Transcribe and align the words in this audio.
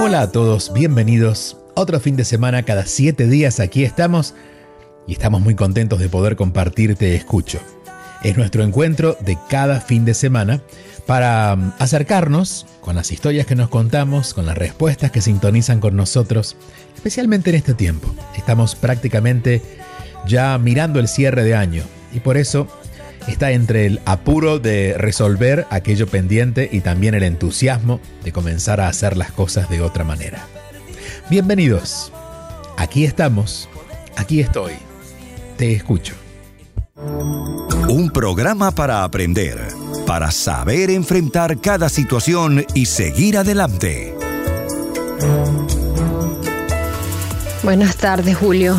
Hola 0.00 0.22
a 0.22 0.32
todos, 0.32 0.72
bienvenidos. 0.72 1.58
Otro 1.74 2.00
fin 2.00 2.16
de 2.16 2.24
semana 2.24 2.62
cada 2.62 2.86
siete 2.86 3.26
días 3.26 3.60
aquí 3.60 3.84
estamos 3.84 4.34
y 5.06 5.12
estamos 5.12 5.42
muy 5.42 5.54
contentos 5.54 5.98
de 6.00 6.08
poder 6.08 6.34
compartir 6.34 6.96
Te 6.96 7.14
Escucho. 7.14 7.60
Es 8.22 8.38
nuestro 8.38 8.62
encuentro 8.62 9.18
de 9.20 9.36
cada 9.50 9.82
fin 9.82 10.06
de 10.06 10.14
semana 10.14 10.62
para 11.04 11.52
um, 11.52 11.72
acercarnos 11.78 12.64
con 12.80 12.96
las 12.96 13.12
historias 13.12 13.44
que 13.44 13.54
nos 13.54 13.68
contamos, 13.68 14.32
con 14.32 14.46
las 14.46 14.56
respuestas 14.56 15.10
que 15.10 15.20
sintonizan 15.20 15.78
con 15.78 15.94
nosotros, 15.94 16.56
especialmente 16.96 17.50
en 17.50 17.56
este 17.56 17.74
tiempo. 17.74 18.08
Estamos 18.34 18.76
prácticamente 18.76 19.60
ya 20.26 20.56
mirando 20.56 21.00
el 21.00 21.06
cierre 21.06 21.44
de 21.44 21.54
año 21.54 21.82
y 22.14 22.20
por 22.20 22.38
eso 22.38 22.66
está 23.28 23.52
entre 23.52 23.86
el 23.86 24.00
apuro 24.04 24.58
de 24.58 24.94
resolver 24.96 25.66
aquello 25.70 26.06
pendiente 26.06 26.68
y 26.72 26.80
también 26.80 27.14
el 27.14 27.22
entusiasmo 27.22 28.00
de 28.24 28.32
comenzar 28.32 28.80
a 28.80 28.88
hacer 28.88 29.16
las 29.16 29.32
cosas 29.32 29.68
de 29.68 29.80
otra 29.80 30.04
manera. 30.04 30.46
Bienvenidos. 31.30 32.12
Aquí 32.76 33.04
estamos. 33.04 33.68
Aquí 34.16 34.40
estoy. 34.40 34.72
Te 35.56 35.72
escucho. 35.72 36.14
Un 36.96 38.10
programa 38.12 38.72
para 38.72 39.04
aprender, 39.04 39.58
para 40.06 40.30
saber 40.30 40.90
enfrentar 40.90 41.60
cada 41.60 41.88
situación 41.88 42.64
y 42.74 42.86
seguir 42.86 43.36
adelante. 43.36 44.14
Buenas 47.62 47.96
tardes, 47.96 48.36
Julio. 48.36 48.76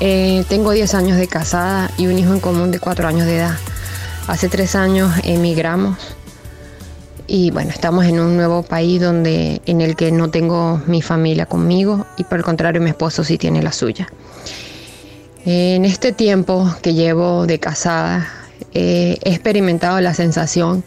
Eh, 0.00 0.44
tengo 0.48 0.72
10 0.72 0.94
años 0.94 1.16
de 1.16 1.28
casada 1.28 1.90
y 1.96 2.06
un 2.08 2.18
hijo 2.18 2.32
en 2.32 2.40
común 2.40 2.70
de 2.70 2.80
4 2.80 3.06
años 3.06 3.26
de 3.26 3.36
edad. 3.36 3.56
Hace 4.26 4.48
3 4.48 4.74
años 4.74 5.12
emigramos 5.22 5.98
y 7.26 7.50
bueno, 7.50 7.70
estamos 7.70 8.04
en 8.04 8.20
un 8.20 8.36
nuevo 8.36 8.62
país 8.62 9.00
donde 9.00 9.62
en 9.66 9.80
el 9.80 9.96
que 9.96 10.12
no 10.12 10.30
tengo 10.30 10.82
mi 10.86 11.00
familia 11.00 11.46
conmigo 11.46 12.06
y 12.16 12.24
por 12.24 12.38
el 12.38 12.44
contrario 12.44 12.80
mi 12.80 12.90
esposo 12.90 13.24
sí 13.24 13.38
tiene 13.38 13.62
la 13.62 13.72
suya. 13.72 14.08
En 15.46 15.84
este 15.84 16.12
tiempo 16.12 16.74
que 16.82 16.94
llevo 16.94 17.46
de 17.46 17.58
casada 17.60 18.28
eh, 18.72 19.18
he 19.22 19.30
experimentado 19.30 20.00
la 20.00 20.14
sensación 20.14 20.84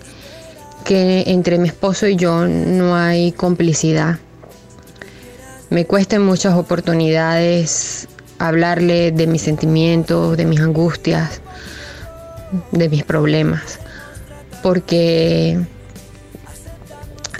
que 0.84 1.24
entre 1.28 1.57
mi 1.57 1.68
esposo 1.68 2.07
y 2.07 2.16
yo 2.16 2.45
no 2.47 2.95
hay 2.95 3.31
complicidad. 3.31 4.19
Me 5.69 5.85
cuesta 5.85 6.16
en 6.16 6.25
muchas 6.25 6.56
oportunidades 6.56 8.07
hablarle 8.40 9.12
de 9.12 9.28
mis 9.28 9.42
sentimientos, 9.42 10.38
de 10.38 10.46
mis 10.46 10.59
angustias, 10.59 11.42
de 12.72 12.90
mis 12.90 13.03
problemas, 13.03 13.80
porque 14.64 15.59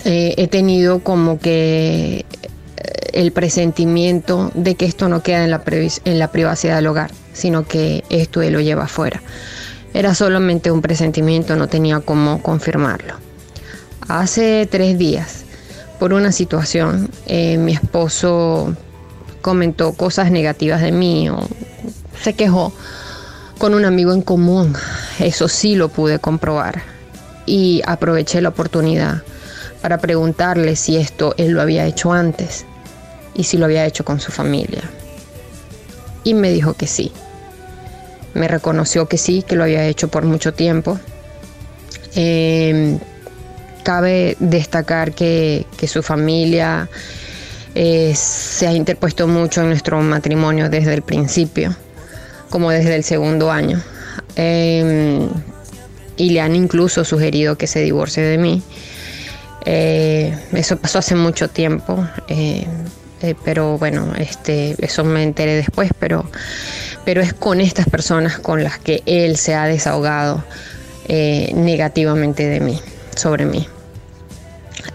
eh, 0.06 0.34
he 0.38 0.48
tenido 0.48 1.00
como 1.00 1.40
que 1.40 2.26
el 3.18 3.32
presentimiento 3.32 4.52
de 4.54 4.76
que 4.76 4.86
esto 4.86 5.10
no 5.10 5.24
queda 5.24 5.44
en 5.44 5.50
la, 5.50 5.64
en 6.06 6.20
la 6.20 6.32
privacidad 6.32 6.76
del 6.76 6.88
hogar, 6.88 7.12
sino 7.34 7.68
que 7.68 8.04
esto 8.10 8.42
él 8.42 8.54
lo 8.54 8.62
lleva 8.62 8.84
afuera. 8.84 9.22
Era 9.94 10.14
solamente 10.14 10.70
un 10.70 10.82
presentimiento, 10.82 11.56
no 11.56 11.68
tenía 11.68 12.00
cómo 12.00 12.42
confirmarlo. 12.44 13.16
Hace 14.08 14.68
tres 14.70 14.98
días, 14.98 15.46
por 16.00 16.14
una 16.14 16.32
situación, 16.32 17.10
eh, 17.26 17.58
mi 17.58 17.74
esposo 17.74 18.76
comentó 19.48 19.94
cosas 19.94 20.30
negativas 20.30 20.82
de 20.82 20.92
mí 20.92 21.30
o 21.30 21.40
se 22.22 22.34
quejó 22.34 22.74
con 23.58 23.76
un 23.76 23.86
amigo 23.86 24.12
en 24.12 24.22
común. 24.22 24.76
Eso 25.20 25.48
sí 25.48 25.76
lo 25.76 25.88
pude 25.88 26.20
comprobar 26.20 26.82
y 27.46 27.82
aproveché 27.86 28.42
la 28.42 28.50
oportunidad 28.50 29.24
para 29.82 30.00
preguntarle 30.00 30.76
si 30.76 30.98
esto 30.98 31.34
él 31.38 31.52
lo 31.52 31.62
había 31.62 31.86
hecho 31.86 32.12
antes 32.12 32.66
y 33.36 33.46
si 33.46 33.58
lo 33.58 33.64
había 33.64 33.86
hecho 33.86 34.04
con 34.04 34.20
su 34.20 34.34
familia. 34.34 34.82
Y 36.26 36.34
me 36.34 36.52
dijo 36.52 36.74
que 36.74 36.88
sí. 36.88 37.14
Me 38.34 38.50
reconoció 38.50 39.08
que 39.08 39.18
sí, 39.18 39.46
que 39.48 39.56
lo 39.56 39.64
había 39.64 39.88
hecho 39.88 40.10
por 40.10 40.26
mucho 40.26 40.54
tiempo. 40.54 41.00
Em, 42.16 43.00
cabe 43.84 44.36
destacar 44.42 45.14
que, 45.14 45.66
su 45.88 46.04
familia 46.04 46.90
eh, 47.80 48.16
se 48.16 48.66
ha 48.66 48.74
interpuesto 48.74 49.28
mucho 49.28 49.62
en 49.62 49.68
nuestro 49.68 50.02
matrimonio 50.02 50.68
desde 50.68 50.96
el 50.96 51.04
principio, 51.04 51.76
como 52.50 52.72
desde 52.72 52.96
el 52.96 53.04
segundo 53.04 53.52
año. 53.52 53.80
Em, 54.36 55.30
y 56.16 56.32
le 56.32 56.42
han 56.42 56.56
incluso 56.56 57.06
sugerido 57.06 57.56
que 57.56 57.68
se 57.68 57.82
divorcie 57.82 58.24
de 58.24 58.40
mí. 58.40 58.64
Eh, 59.64 60.36
eso 60.54 60.78
pasó 60.78 60.98
hace 60.98 61.14
mucho 61.14 61.50
tiempo. 61.50 62.04
Eh, 62.28 62.66
pero 63.46 63.78
bueno, 63.78 64.12
este, 64.18 64.76
eso 64.84 65.04
me 65.04 65.22
enteré 65.22 65.54
después, 65.56 65.92
pero, 66.00 66.28
pero 67.06 67.22
es 67.22 67.36
con 67.36 67.62
estas 67.62 67.88
personas 67.88 68.40
con 68.40 68.64
las 68.64 68.80
que 68.80 69.04
él 69.06 69.38
se 69.38 69.54
ha 69.54 69.68
desahogado 69.68 70.44
negativamente 71.08 72.48
de 72.48 72.60
mí, 72.60 72.82
sobre 73.16 73.46
mí. 73.46 73.68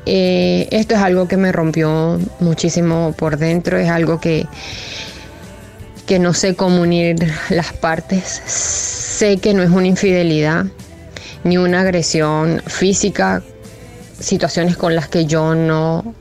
Eh, 0.07 0.69
esto 0.71 0.95
es 0.95 1.01
algo 1.01 1.29
que 1.29 1.37
me 1.37 1.53
rompió 1.53 2.19
muchísimo 2.41 3.15
por 3.17 3.37
dentro, 3.37 3.79
es 3.79 3.89
algo 3.89 4.21
que, 4.21 4.47
que 6.07 6.19
no 6.19 6.35
sé 6.35 6.55
cómo 6.55 6.83
unir 6.83 7.17
las 7.51 7.73
partes. 7.73 8.43
Sé 8.47 9.39
que 9.39 9.55
no 9.55 9.63
es 9.63 9.71
una 9.71 9.87
infidelidad 9.87 10.67
ni 11.45 11.59
una 11.59 11.81
agresión 11.81 12.63
física, 12.67 13.43
situaciones 14.19 14.77
con 14.77 14.95
las 14.95 15.09
que 15.09 15.27
yo 15.27 15.55
no 15.55 16.15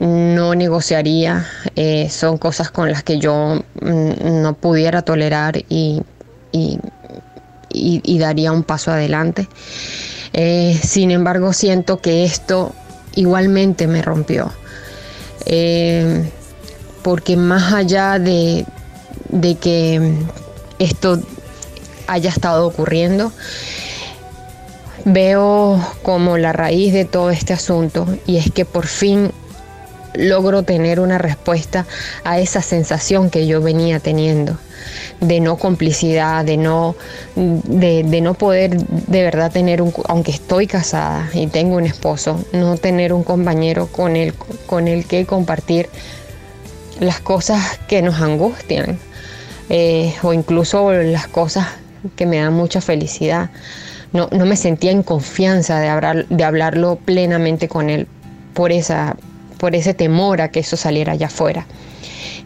no 0.00 0.54
negociaría, 0.54 1.46
eh, 1.76 2.08
son 2.10 2.38
cosas 2.38 2.70
con 2.70 2.90
las 2.90 3.02
que 3.02 3.18
yo 3.18 3.62
mm, 3.82 4.42
no 4.42 4.54
pudiera 4.54 5.02
tolerar 5.02 5.62
y, 5.68 6.02
daría 8.18 8.52
un 8.52 8.64
paso 8.64 8.90
adelante. 8.90 9.46
Eh, 10.32 10.78
sin 10.82 11.10
embargo, 11.10 11.52
siento 11.52 12.00
que 12.00 12.24
esto 12.24 12.74
igualmente 13.20 13.86
me 13.86 14.02
rompió. 14.02 14.52
Eh, 15.46 16.30
porque 17.02 17.36
más 17.36 17.72
allá 17.72 18.18
de, 18.18 18.66
de 19.28 19.54
que 19.56 20.12
esto 20.78 21.18
haya 22.06 22.30
estado 22.30 22.66
ocurriendo, 22.66 23.32
veo 25.04 25.80
como 26.02 26.38
la 26.38 26.52
raíz 26.52 26.92
de 26.92 27.04
todo 27.04 27.30
este 27.30 27.52
asunto 27.52 28.06
y 28.26 28.36
es 28.36 28.50
que 28.50 28.64
por 28.64 28.86
fin 28.86 29.32
logro 30.14 30.62
tener 30.62 31.00
una 31.00 31.18
respuesta 31.18 31.86
a 32.24 32.38
esa 32.38 32.60
sensación 32.62 33.30
que 33.30 33.46
yo 33.46 33.62
venía 33.62 34.00
teniendo 34.00 34.58
de 35.20 35.40
no 35.40 35.56
complicidad, 35.56 36.44
de 36.44 36.56
no, 36.56 36.96
de, 37.36 38.20
no 38.20 38.34
poder 38.34 38.76
de 38.76 39.22
verdad 39.22 39.52
tener 39.52 39.82
un, 39.82 39.92
aunque 40.08 40.30
estoy 40.30 40.66
casada 40.66 41.28
y 41.32 41.46
tengo 41.46 41.76
un 41.76 41.86
esposo, 41.86 42.42
no 42.52 42.76
tener 42.76 43.12
un 43.12 43.22
compañero 43.22 43.86
con 43.86 44.16
el, 44.16 44.34
con 44.66 44.88
el 44.88 45.06
que 45.06 45.26
compartir 45.26 45.88
las 47.00 47.20
cosas 47.20 47.78
que 47.88 48.02
nos 48.02 48.20
angustian 48.20 48.98
eh, 49.68 50.14
o 50.22 50.32
incluso 50.32 50.92
las 50.92 51.26
cosas 51.28 51.66
que 52.16 52.26
me 52.26 52.38
dan 52.38 52.54
mucha 52.54 52.80
felicidad. 52.80 53.50
no, 54.12 54.28
no 54.32 54.46
me 54.46 54.56
sentía 54.56 54.90
en 54.90 55.02
confianza 55.02 55.78
de, 55.78 55.88
hablar, 55.88 56.26
de 56.28 56.44
hablarlo 56.44 56.96
plenamente 56.96 57.68
con 57.68 57.90
él 57.90 58.08
por, 58.54 58.72
esa, 58.72 59.16
por 59.58 59.74
ese 59.74 59.94
temor 59.94 60.40
a 60.40 60.50
que 60.50 60.60
eso 60.60 60.76
saliera 60.76 61.12
allá 61.12 61.26
afuera. 61.26 61.66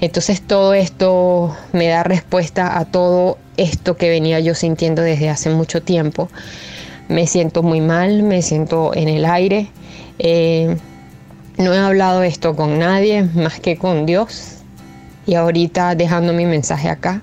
Entonces 0.04 0.42
todo 0.42 0.74
esto 0.74 1.56
me 1.72 1.88
da 1.88 2.02
respuesta 2.02 2.78
a 2.78 2.84
todo 2.84 3.38
esto 3.56 3.96
que 3.96 4.10
venía 4.10 4.38
yo 4.38 4.54
sintiendo 4.54 5.00
desde 5.00 5.30
hace 5.30 5.48
mucho 5.48 5.82
tiempo. 5.82 6.28
Me 7.08 7.26
siento 7.26 7.62
muy 7.62 7.80
mal, 7.80 8.22
me 8.22 8.42
siento 8.42 8.94
en 8.94 9.08
el 9.08 9.24
aire. 9.24 9.70
Eh, 10.18 10.76
no 11.56 11.72
he 11.72 11.78
hablado 11.78 12.22
esto 12.22 12.54
con 12.54 12.78
nadie 12.78 13.22
más 13.22 13.60
que 13.60 13.78
con 13.78 14.04
Dios. 14.04 14.56
Y 15.24 15.36
ahorita 15.36 15.94
dejando 15.94 16.34
mi 16.34 16.44
mensaje 16.44 16.90
acá, 16.90 17.22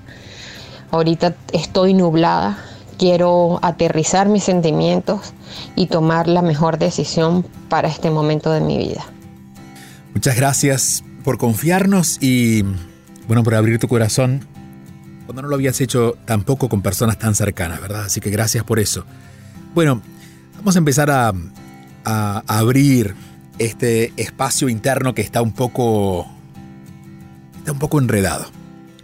ahorita 0.90 1.36
estoy 1.52 1.94
nublada. 1.94 2.58
Quiero 2.98 3.60
aterrizar 3.62 4.28
mis 4.28 4.42
sentimientos 4.42 5.34
y 5.76 5.86
tomar 5.86 6.26
la 6.26 6.42
mejor 6.42 6.78
decisión 6.78 7.46
para 7.68 7.86
este 7.86 8.10
momento 8.10 8.50
de 8.50 8.60
mi 8.60 8.76
vida. 8.76 9.04
Muchas 10.14 10.34
gracias 10.34 11.04
por 11.24 11.38
confiarnos 11.38 12.18
y, 12.20 12.64
bueno, 13.26 13.42
por 13.42 13.54
abrir 13.54 13.78
tu 13.78 13.88
corazón 13.88 14.46
cuando 15.26 15.42
no 15.42 15.48
lo 15.48 15.54
habías 15.54 15.80
hecho 15.80 16.16
tampoco 16.24 16.68
con 16.68 16.82
personas 16.82 17.18
tan 17.18 17.34
cercanas, 17.34 17.80
¿verdad? 17.80 18.04
Así 18.04 18.20
que 18.20 18.30
gracias 18.30 18.64
por 18.64 18.78
eso. 18.78 19.04
Bueno, 19.74 20.02
vamos 20.56 20.74
a 20.76 20.78
empezar 20.78 21.10
a, 21.10 21.32
a 22.04 22.42
abrir 22.46 23.14
este 23.58 24.12
espacio 24.16 24.68
interno 24.68 25.14
que 25.14 25.22
está 25.22 25.40
un 25.42 25.52
poco 25.52 26.26
está 27.58 27.72
un 27.72 27.78
poco 27.78 28.00
enredado. 28.00 28.50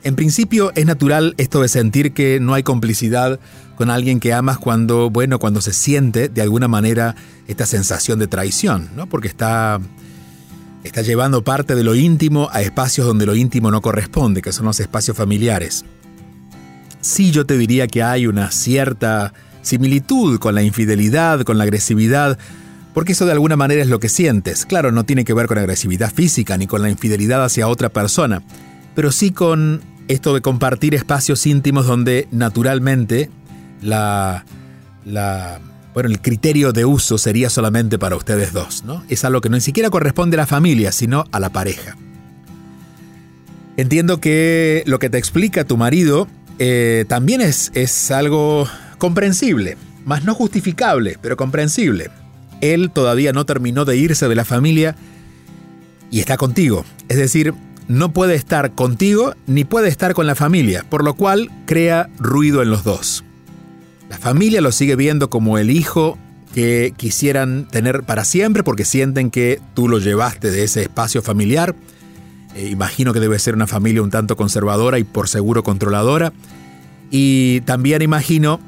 En 0.03 0.17
principio 0.17 0.73
es 0.75 0.87
natural 0.87 1.35
esto 1.39 1.63
de 1.63 1.69
sentir 1.69 2.13
que 2.13 2.41
no 2.41 2.55
hay 2.55 2.63
complicidad 2.63 3.39
con 3.77 3.91
alguien 3.91 4.21
que 4.21 4.33
amas 4.33 4.59
cuando, 4.59 5.11
bueno, 5.11 5.39
cuando 5.39 5.61
se 5.61 5.73
siente 5.73 6.29
de 6.29 6.43
alguna 6.43 6.67
manera 6.67 7.15
esta 7.47 7.67
sensación 7.67 8.19
de 8.19 8.27
traición, 8.27 8.91
¿no? 8.97 9.07
Porque 9.07 9.29
está 9.29 9.81
está 10.89 11.03
llevando 11.03 11.45
parte 11.45 11.75
de 11.75 11.85
lo 11.85 11.95
íntimo 11.95 12.49
a 12.51 12.63
espacios 12.63 13.07
donde 13.07 13.27
lo 13.27 13.37
íntimo 13.37 13.71
no 13.71 13.81
corresponde, 13.81 14.43
que 14.43 14.53
son 14.53 14.67
los 14.67 14.81
espacios 14.81 15.17
familiares. 15.17 15.85
Sí, 17.01 17.31
yo 17.31 17.47
te 17.47 17.57
diría 17.57 17.87
que 17.87 18.03
hay 18.03 18.27
una 18.27 18.51
cierta 18.51 19.33
similitud 19.63 20.39
con 20.39 20.55
la 20.55 20.63
infidelidad, 20.63 21.43
con 21.43 21.59
la 21.59 21.65
agresividad, 21.65 22.39
porque 22.95 23.13
eso 23.13 23.27
de 23.27 23.33
alguna 23.33 23.57
manera 23.57 23.83
es 23.83 23.89
lo 23.89 24.01
que 24.01 24.09
sientes. 24.09 24.67
Claro, 24.67 24.91
no 24.91 25.05
tiene 25.05 25.25
que 25.25 25.35
ver 25.35 25.47
con 25.47 25.59
agresividad 25.59 26.13
física 26.13 26.57
ni 26.57 26.67
con 26.67 26.83
la 26.83 26.91
infidelidad 26.91 27.45
hacia 27.45 27.69
otra 27.69 27.91
persona, 27.91 28.43
pero 28.95 29.13
sí 29.13 29.31
con 29.31 29.83
esto 30.09 30.35
de 30.35 30.41
compartir 30.41 30.95
espacios 30.95 31.47
íntimos 31.47 31.87
donde 31.87 32.29
naturalmente 32.31 33.31
la, 33.83 34.45
la 35.05 35.61
bueno, 35.95 36.09
el 36.09 36.21
criterio 36.21 36.73
de 36.73 36.85
uso 36.85 37.19
sería 37.19 37.51
solamente 37.51 37.99
para 37.99 38.17
ustedes 38.17 38.53
dos, 38.53 38.85
¿no? 38.85 39.03
Es 39.09 39.25
algo 39.25 39.41
que 39.41 39.49
no 39.49 39.57
ni 39.57 39.61
siquiera 39.61 39.91
corresponde 39.91 40.37
a 40.37 40.39
la 40.39 40.47
familia, 40.47 40.93
sino 40.93 41.25
a 41.33 41.41
la 41.41 41.51
pareja. 41.51 41.97
Entiendo 43.77 44.21
que 44.21 44.83
lo 44.87 44.99
que 44.99 45.11
te 45.11 45.19
explica 45.19 45.65
tu 45.65 45.77
marido 45.77 46.27
eh, 46.59 47.05
también 47.09 47.41
es, 47.41 47.71
es 47.75 48.11
algo 48.11 48.69
comprensible, 48.99 49.77
más 50.05 50.25
no 50.25 50.35
justificable, 50.35 51.17
pero 51.21 51.37
comprensible. 51.37 52.11
Él 52.61 52.91
todavía 52.91 53.33
no 53.33 53.47
terminó 53.47 53.85
de 53.85 53.97
irse 53.97 54.29
de 54.29 54.35
la 54.35 54.45
familia 54.45 54.97
y 56.11 56.21
está 56.21 56.37
contigo. 56.37 56.85
Es 57.09 57.17
decir, 57.17 57.55
no 57.87 58.13
puede 58.13 58.35
estar 58.35 58.73
contigo 58.73 59.35
ni 59.47 59.65
puede 59.65 59.89
estar 59.89 60.15
con 60.15 60.27
la 60.27 60.35
familia, 60.35 60.85
por 60.89 61.05
lo 61.05 61.15
cual 61.15 61.51
crea 61.67 62.11
ruido 62.19 62.63
en 62.63 62.71
los 62.71 62.85
dos. 62.85 63.25
La 64.09 64.19
familia 64.19 64.61
lo 64.61 64.73
sigue 64.73 64.97
viendo 64.97 65.31
como 65.31 65.59
el 65.59 65.71
hijo 65.71 66.19
que 66.55 66.95
quisieran 66.97 67.69
tener 67.69 68.03
para 68.05 68.25
siempre 68.25 68.63
porque 68.63 68.85
sienten 68.85 69.31
que 69.31 69.61
tú 69.75 69.89
lo 69.89 69.99
llevaste 69.99 70.51
de 70.51 70.65
ese 70.65 70.83
espacio 70.83 71.23
familiar. 71.23 71.75
Eh, 72.55 72.69
imagino 72.69 73.13
que 73.13 73.21
debe 73.21 73.39
ser 73.39 73.55
una 73.55 73.67
familia 73.67 74.03
un 74.03 74.11
tanto 74.11 74.37
conservadora 74.37 74.99
y 74.99 75.05
por 75.05 75.29
seguro 75.29 75.63
controladora. 75.63 76.33
Y 77.11 77.61
también 77.63 78.03
imagino 78.03 78.61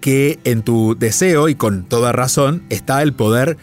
que 0.00 0.38
en 0.44 0.62
tu 0.62 0.96
deseo 0.98 1.48
y 1.48 1.54
con 1.54 1.84
toda 1.84 2.12
razón 2.12 2.62
está 2.68 3.02
el 3.02 3.12
poder, 3.12 3.56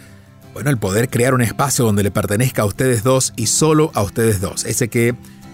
bueno, 0.53 0.69
el 0.69 0.77
poder 0.77 1.09
crear 1.09 1.33
un 1.33 1.41
espacio 1.41 1.85
donde 1.85 2.03
le 2.03 2.11
pertenezca 2.11 2.63
a 2.63 2.65
ustedes 2.65 3.03
dos 3.03 3.33
y 3.35 3.47
solo 3.47 3.91
a 3.93 4.01
ustedes 4.01 4.41
dos, 4.41 4.65
ese 4.65 4.87
que 4.87 5.13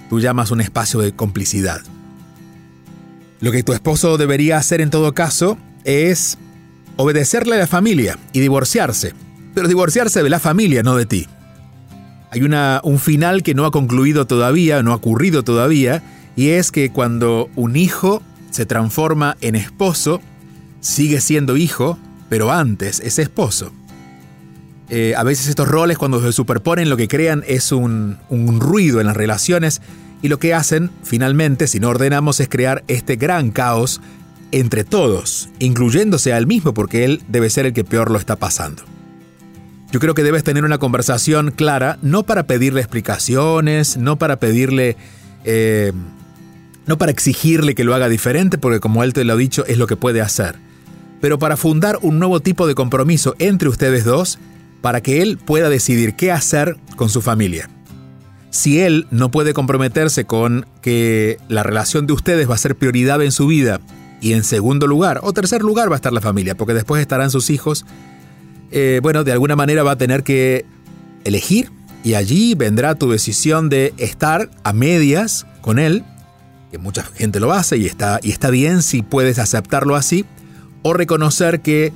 tú 0.09 0.19
llamas 0.21 0.51
un 0.51 0.61
espacio 0.61 1.01
de 1.01 1.13
complicidad. 1.13 1.81
Lo 3.39 3.51
que 3.51 3.63
tu 3.63 3.73
esposo 3.73 4.17
debería 4.17 4.57
hacer 4.57 4.81
en 4.81 4.89
todo 4.89 5.13
caso 5.13 5.57
es 5.83 6.37
obedecerle 6.95 7.55
a 7.55 7.59
la 7.59 7.67
familia 7.67 8.17
y 8.33 8.39
divorciarse, 8.39 9.13
pero 9.53 9.67
divorciarse 9.67 10.23
de 10.23 10.29
la 10.29 10.39
familia, 10.39 10.83
no 10.83 10.95
de 10.95 11.05
ti. 11.05 11.27
Hay 12.31 12.41
una, 12.41 12.81
un 12.83 12.99
final 12.99 13.43
que 13.43 13.53
no 13.53 13.65
ha 13.65 13.71
concluido 13.71 14.25
todavía, 14.25 14.81
no 14.83 14.91
ha 14.91 14.95
ocurrido 14.95 15.43
todavía, 15.43 16.03
y 16.35 16.49
es 16.49 16.71
que 16.71 16.91
cuando 16.91 17.49
un 17.55 17.75
hijo 17.75 18.21
se 18.51 18.65
transforma 18.65 19.37
en 19.41 19.55
esposo, 19.55 20.21
sigue 20.81 21.21
siendo 21.21 21.57
hijo, 21.57 21.97
pero 22.29 22.51
antes 22.51 22.99
es 22.99 23.19
esposo. 23.19 23.71
Eh, 24.89 25.13
a 25.15 25.23
veces 25.23 25.47
estos 25.47 25.67
roles 25.67 25.97
cuando 25.97 26.21
se 26.21 26.31
superponen 26.31 26.89
lo 26.89 26.97
que 26.97 27.07
crean 27.07 27.43
es 27.45 27.71
un, 27.71 28.17
un 28.29 28.59
ruido 28.59 29.01
en 29.01 29.07
las 29.07 29.17
relaciones 29.17 29.81
y 30.21 30.29
lo 30.29 30.39
que 30.39 30.53
hacen, 30.53 30.89
finalmente, 31.03 31.67
si 31.67 31.79
no 31.79 31.89
ordenamos, 31.89 32.39
es 32.39 32.49
crear 32.49 32.83
este 32.87 33.15
gran 33.15 33.51
caos 33.51 34.01
entre 34.51 34.83
todos, 34.83 35.49
incluyéndose 35.59 36.33
a 36.33 36.37
él 36.37 36.47
mismo, 36.47 36.73
porque 36.73 37.05
él 37.05 37.21
debe 37.27 37.49
ser 37.49 37.65
el 37.65 37.73
que 37.73 37.83
peor 37.83 38.11
lo 38.11 38.17
está 38.17 38.35
pasando. 38.35 38.83
Yo 39.91 39.99
creo 39.99 40.13
que 40.13 40.23
debes 40.23 40.43
tener 40.43 40.65
una 40.65 40.79
conversación 40.79 41.51
clara, 41.51 41.97
no 42.01 42.23
para 42.23 42.43
pedirle 42.43 42.81
explicaciones, 42.81 43.97
no 43.97 44.17
para 44.17 44.39
pedirle... 44.39 44.97
Eh, 45.43 45.93
no 46.87 46.97
para 46.97 47.11
exigirle 47.11 47.75
que 47.75 47.83
lo 47.83 47.93
haga 47.93 48.07
diferente, 48.07 48.57
porque 48.57 48.79
como 48.79 49.03
él 49.03 49.11
te 49.11 49.25
lo 49.25 49.33
ha 49.33 49.35
dicho, 49.37 49.65
es 49.65 49.77
lo 49.77 49.87
que 49.87 49.97
puede 49.97 50.21
hacer, 50.21 50.55
pero 51.19 51.37
para 51.37 51.57
fundar 51.57 51.99
un 52.01 52.17
nuevo 52.17 52.39
tipo 52.39 52.65
de 52.65 52.75
compromiso 52.75 53.35
entre 53.39 53.67
ustedes 53.67 54.05
dos, 54.05 54.39
para 54.79 55.01
que 55.01 55.21
él 55.21 55.37
pueda 55.37 55.69
decidir 55.69 56.15
qué 56.15 56.31
hacer 56.31 56.77
con 56.95 57.09
su 57.09 57.21
familia 57.21 57.69
si 58.49 58.79
él 58.79 59.07
no 59.11 59.29
puede 59.29 59.53
comprometerse 59.53 60.25
con 60.25 60.65
que 60.81 61.37
la 61.47 61.63
relación 61.63 62.07
de 62.07 62.13
ustedes 62.13 62.49
va 62.49 62.55
a 62.55 62.59
ser 62.59 62.75
prioridad 62.75 63.21
en 63.21 63.31
su 63.31 63.47
vida 63.47 63.79
y 64.21 64.33
en 64.33 64.43
segundo 64.43 64.87
lugar 64.87 65.19
o 65.23 65.33
tercer 65.33 65.61
lugar 65.61 65.89
va 65.89 65.95
a 65.95 65.97
estar 65.97 66.13
la 66.13 66.21
familia, 66.21 66.55
porque 66.55 66.73
después 66.73 67.01
estarán 67.01 67.29
sus 67.29 67.49
hijos, 67.49 67.85
eh, 68.71 68.99
bueno, 69.03 69.23
de 69.23 69.31
alguna 69.31 69.55
manera 69.55 69.83
va 69.83 69.91
a 69.91 69.97
tener 69.97 70.23
que 70.23 70.65
elegir 71.23 71.71
y 72.03 72.13
allí 72.13 72.55
vendrá 72.55 72.95
tu 72.95 73.11
decisión 73.11 73.69
de 73.69 73.93
estar 73.97 74.49
a 74.63 74.73
medias 74.73 75.45
con 75.61 75.79
él, 75.79 76.03
que 76.71 76.77
mucha 76.77 77.03
gente 77.03 77.39
lo 77.39 77.53
hace 77.53 77.77
y 77.77 77.85
está, 77.85 78.19
y 78.23 78.31
está 78.31 78.49
bien 78.49 78.81
si 78.81 79.01
puedes 79.01 79.39
aceptarlo 79.39 79.95
así, 79.95 80.25
o 80.83 80.93
reconocer 80.93 81.61
que 81.61 81.91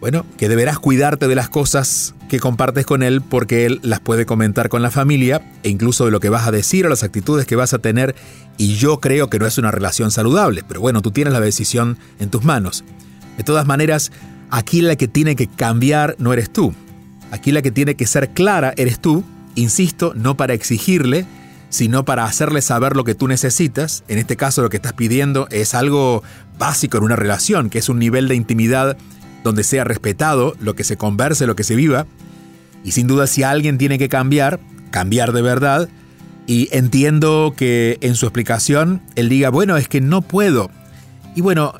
bueno, 0.00 0.24
que 0.38 0.48
deberás 0.48 0.78
cuidarte 0.78 1.28
de 1.28 1.34
las 1.34 1.50
cosas 1.50 2.14
que 2.30 2.40
compartes 2.40 2.86
con 2.86 3.02
él 3.02 3.20
porque 3.20 3.66
él 3.66 3.80
las 3.82 4.00
puede 4.00 4.24
comentar 4.24 4.70
con 4.70 4.80
la 4.80 4.90
familia 4.90 5.42
e 5.62 5.68
incluso 5.68 6.06
de 6.06 6.10
lo 6.10 6.20
que 6.20 6.30
vas 6.30 6.46
a 6.46 6.50
decir 6.50 6.86
o 6.86 6.88
las 6.88 7.02
actitudes 7.02 7.44
que 7.44 7.56
vas 7.56 7.74
a 7.74 7.80
tener 7.80 8.14
y 8.56 8.76
yo 8.76 8.98
creo 9.00 9.28
que 9.28 9.38
no 9.38 9.46
es 9.46 9.58
una 9.58 9.70
relación 9.70 10.10
saludable, 10.10 10.62
pero 10.66 10.80
bueno, 10.80 11.02
tú 11.02 11.10
tienes 11.10 11.34
la 11.34 11.40
decisión 11.40 11.98
en 12.18 12.30
tus 12.30 12.44
manos. 12.44 12.84
De 13.36 13.44
todas 13.44 13.66
maneras, 13.66 14.10
aquí 14.50 14.80
la 14.80 14.96
que 14.96 15.08
tiene 15.08 15.36
que 15.36 15.48
cambiar 15.48 16.16
no 16.18 16.32
eres 16.32 16.50
tú. 16.50 16.74
Aquí 17.30 17.52
la 17.52 17.62
que 17.62 17.70
tiene 17.70 17.94
que 17.94 18.06
ser 18.06 18.30
clara 18.30 18.72
eres 18.76 19.00
tú, 19.00 19.22
insisto, 19.54 20.12
no 20.14 20.36
para 20.36 20.54
exigirle, 20.54 21.26
sino 21.68 22.04
para 22.04 22.24
hacerle 22.24 22.62
saber 22.62 22.96
lo 22.96 23.04
que 23.04 23.14
tú 23.14 23.28
necesitas. 23.28 24.02
En 24.08 24.18
este 24.18 24.36
caso 24.36 24.62
lo 24.62 24.70
que 24.70 24.76
estás 24.76 24.92
pidiendo 24.94 25.46
es 25.50 25.74
algo 25.74 26.22
básico 26.58 26.98
en 26.98 27.04
una 27.04 27.16
relación, 27.16 27.70
que 27.70 27.78
es 27.78 27.88
un 27.88 27.98
nivel 27.98 28.28
de 28.28 28.34
intimidad 28.34 28.96
donde 29.44 29.64
sea 29.64 29.84
respetado 29.84 30.54
lo 30.60 30.74
que 30.74 30.84
se 30.84 30.96
converse, 30.96 31.46
lo 31.46 31.56
que 31.56 31.64
se 31.64 31.74
viva. 31.74 32.06
Y 32.84 32.92
sin 32.92 33.06
duda 33.06 33.26
si 33.26 33.42
alguien 33.42 33.78
tiene 33.78 33.98
que 33.98 34.08
cambiar, 34.08 34.60
cambiar 34.90 35.32
de 35.32 35.42
verdad. 35.42 35.88
Y 36.46 36.68
entiendo 36.72 37.54
que 37.56 37.98
en 38.00 38.14
su 38.14 38.26
explicación 38.26 39.02
él 39.14 39.28
diga, 39.28 39.50
bueno, 39.50 39.76
es 39.76 39.88
que 39.88 40.00
no 40.00 40.22
puedo. 40.22 40.70
Y 41.34 41.42
bueno, 41.42 41.74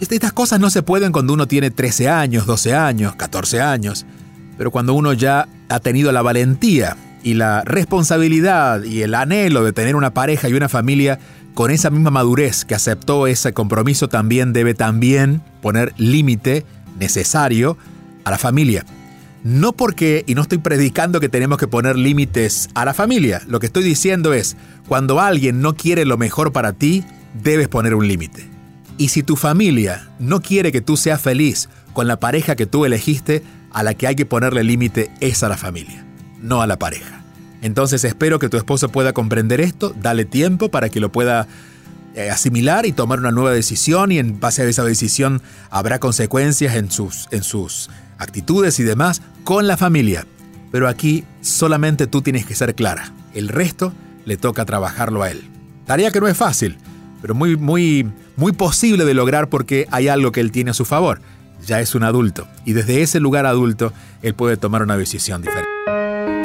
estas 0.00 0.32
cosas 0.32 0.60
no 0.60 0.70
se 0.70 0.82
pueden 0.82 1.12
cuando 1.12 1.32
uno 1.32 1.46
tiene 1.46 1.70
13 1.70 2.08
años, 2.08 2.46
12 2.46 2.74
años, 2.74 3.16
14 3.16 3.60
años. 3.60 4.06
Pero 4.56 4.70
cuando 4.70 4.94
uno 4.94 5.12
ya 5.12 5.48
ha 5.68 5.80
tenido 5.80 6.12
la 6.12 6.22
valentía 6.22 6.96
y 7.22 7.34
la 7.34 7.62
responsabilidad 7.62 8.84
y 8.84 9.02
el 9.02 9.14
anhelo 9.14 9.64
de 9.64 9.72
tener 9.72 9.96
una 9.96 10.14
pareja 10.14 10.48
y 10.48 10.54
una 10.54 10.68
familia 10.68 11.18
con 11.54 11.70
esa 11.70 11.90
misma 11.90 12.10
madurez 12.10 12.64
que 12.64 12.74
aceptó 12.74 13.26
ese 13.26 13.52
compromiso, 13.52 14.08
también 14.08 14.52
debe 14.52 14.74
también 14.74 15.42
poner 15.62 15.94
límite 15.96 16.64
necesario 16.98 17.76
a 18.24 18.30
la 18.30 18.38
familia. 18.38 18.84
No 19.44 19.72
porque, 19.72 20.24
y 20.26 20.34
no 20.34 20.42
estoy 20.42 20.58
predicando 20.58 21.20
que 21.20 21.28
tenemos 21.28 21.58
que 21.58 21.68
poner 21.68 21.96
límites 21.96 22.68
a 22.74 22.84
la 22.84 22.94
familia, 22.94 23.42
lo 23.46 23.60
que 23.60 23.66
estoy 23.66 23.84
diciendo 23.84 24.34
es, 24.34 24.56
cuando 24.88 25.20
alguien 25.20 25.60
no 25.60 25.76
quiere 25.76 26.04
lo 26.04 26.16
mejor 26.16 26.52
para 26.52 26.72
ti, 26.72 27.04
debes 27.42 27.68
poner 27.68 27.94
un 27.94 28.08
límite. 28.08 28.48
Y 28.98 29.08
si 29.08 29.22
tu 29.22 29.36
familia 29.36 30.08
no 30.18 30.40
quiere 30.40 30.72
que 30.72 30.80
tú 30.80 30.96
seas 30.96 31.20
feliz 31.20 31.68
con 31.92 32.08
la 32.08 32.18
pareja 32.18 32.56
que 32.56 32.66
tú 32.66 32.84
elegiste, 32.84 33.42
a 33.72 33.82
la 33.82 33.94
que 33.94 34.06
hay 34.06 34.16
que 34.16 34.26
ponerle 34.26 34.64
límite 34.64 35.10
es 35.20 35.42
a 35.42 35.48
la 35.48 35.56
familia, 35.56 36.04
no 36.40 36.62
a 36.62 36.66
la 36.66 36.78
pareja. 36.78 37.22
Entonces 37.62 38.04
espero 38.04 38.38
que 38.38 38.48
tu 38.48 38.56
esposo 38.56 38.88
pueda 38.88 39.12
comprender 39.12 39.60
esto, 39.60 39.94
dale 40.00 40.24
tiempo 40.24 40.70
para 40.70 40.88
que 40.88 41.00
lo 41.00 41.12
pueda 41.12 41.46
asimilar 42.30 42.86
y 42.86 42.92
tomar 42.92 43.18
una 43.18 43.30
nueva 43.30 43.52
decisión 43.52 44.10
y 44.12 44.18
en 44.18 44.40
base 44.40 44.62
a 44.62 44.64
esa 44.64 44.84
decisión 44.84 45.42
habrá 45.70 45.98
consecuencias 45.98 46.74
en 46.74 46.90
sus, 46.90 47.28
en 47.30 47.42
sus 47.42 47.90
actitudes 48.18 48.80
y 48.80 48.84
demás 48.84 49.22
con 49.44 49.66
la 49.66 49.76
familia. 49.76 50.26
Pero 50.72 50.88
aquí 50.88 51.24
solamente 51.40 52.06
tú 52.06 52.22
tienes 52.22 52.46
que 52.46 52.54
ser 52.54 52.74
clara. 52.74 53.12
El 53.34 53.48
resto 53.48 53.92
le 54.24 54.36
toca 54.36 54.64
trabajarlo 54.64 55.22
a 55.22 55.30
él. 55.30 55.48
Tarea 55.86 56.10
que 56.10 56.20
no 56.20 56.28
es 56.28 56.36
fácil, 56.36 56.76
pero 57.22 57.34
muy, 57.34 57.56
muy, 57.56 58.10
muy 58.36 58.52
posible 58.52 59.04
de 59.04 59.14
lograr 59.14 59.48
porque 59.48 59.86
hay 59.90 60.08
algo 60.08 60.32
que 60.32 60.40
él 60.40 60.52
tiene 60.52 60.72
a 60.72 60.74
su 60.74 60.84
favor. 60.84 61.20
Ya 61.66 61.80
es 61.80 61.94
un 61.94 62.02
adulto 62.02 62.48
y 62.64 62.72
desde 62.72 63.02
ese 63.02 63.20
lugar 63.20 63.46
adulto 63.46 63.92
él 64.22 64.34
puede 64.34 64.56
tomar 64.56 64.82
una 64.82 64.96
decisión 64.96 65.42
diferente. 65.42 65.65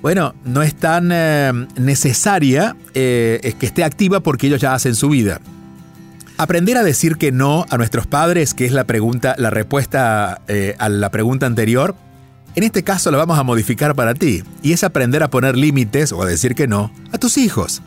bueno, 0.00 0.34
no 0.46 0.62
es 0.62 0.74
tan 0.74 1.10
eh, 1.12 1.52
necesaria 1.76 2.74
eh, 2.94 3.54
que 3.58 3.66
esté 3.66 3.84
activa 3.84 4.20
porque 4.20 4.46
ellos 4.46 4.62
ya 4.62 4.72
hacen 4.72 4.94
su 4.94 5.10
vida. 5.10 5.42
Aprender 6.38 6.78
a 6.78 6.82
decir 6.82 7.16
que 7.16 7.32
no 7.32 7.66
a 7.68 7.76
nuestros 7.76 8.06
padres, 8.06 8.54
que 8.54 8.64
es 8.64 8.72
la 8.72 8.84
pregunta, 8.84 9.34
la 9.36 9.50
respuesta 9.50 10.40
eh, 10.48 10.74
a 10.78 10.88
la 10.88 11.10
pregunta 11.10 11.44
anterior, 11.44 11.94
en 12.54 12.62
este 12.62 12.82
caso 12.82 13.10
la 13.10 13.18
vamos 13.18 13.38
a 13.38 13.42
modificar 13.42 13.94
para 13.94 14.14
ti, 14.14 14.42
y 14.62 14.72
es 14.72 14.84
aprender 14.84 15.22
a 15.22 15.28
poner 15.28 15.54
límites 15.54 16.12
o 16.12 16.22
a 16.22 16.26
decir 16.26 16.54
que 16.54 16.66
no 16.66 16.90
a 17.12 17.18
tus 17.18 17.36
hijos. 17.36 17.82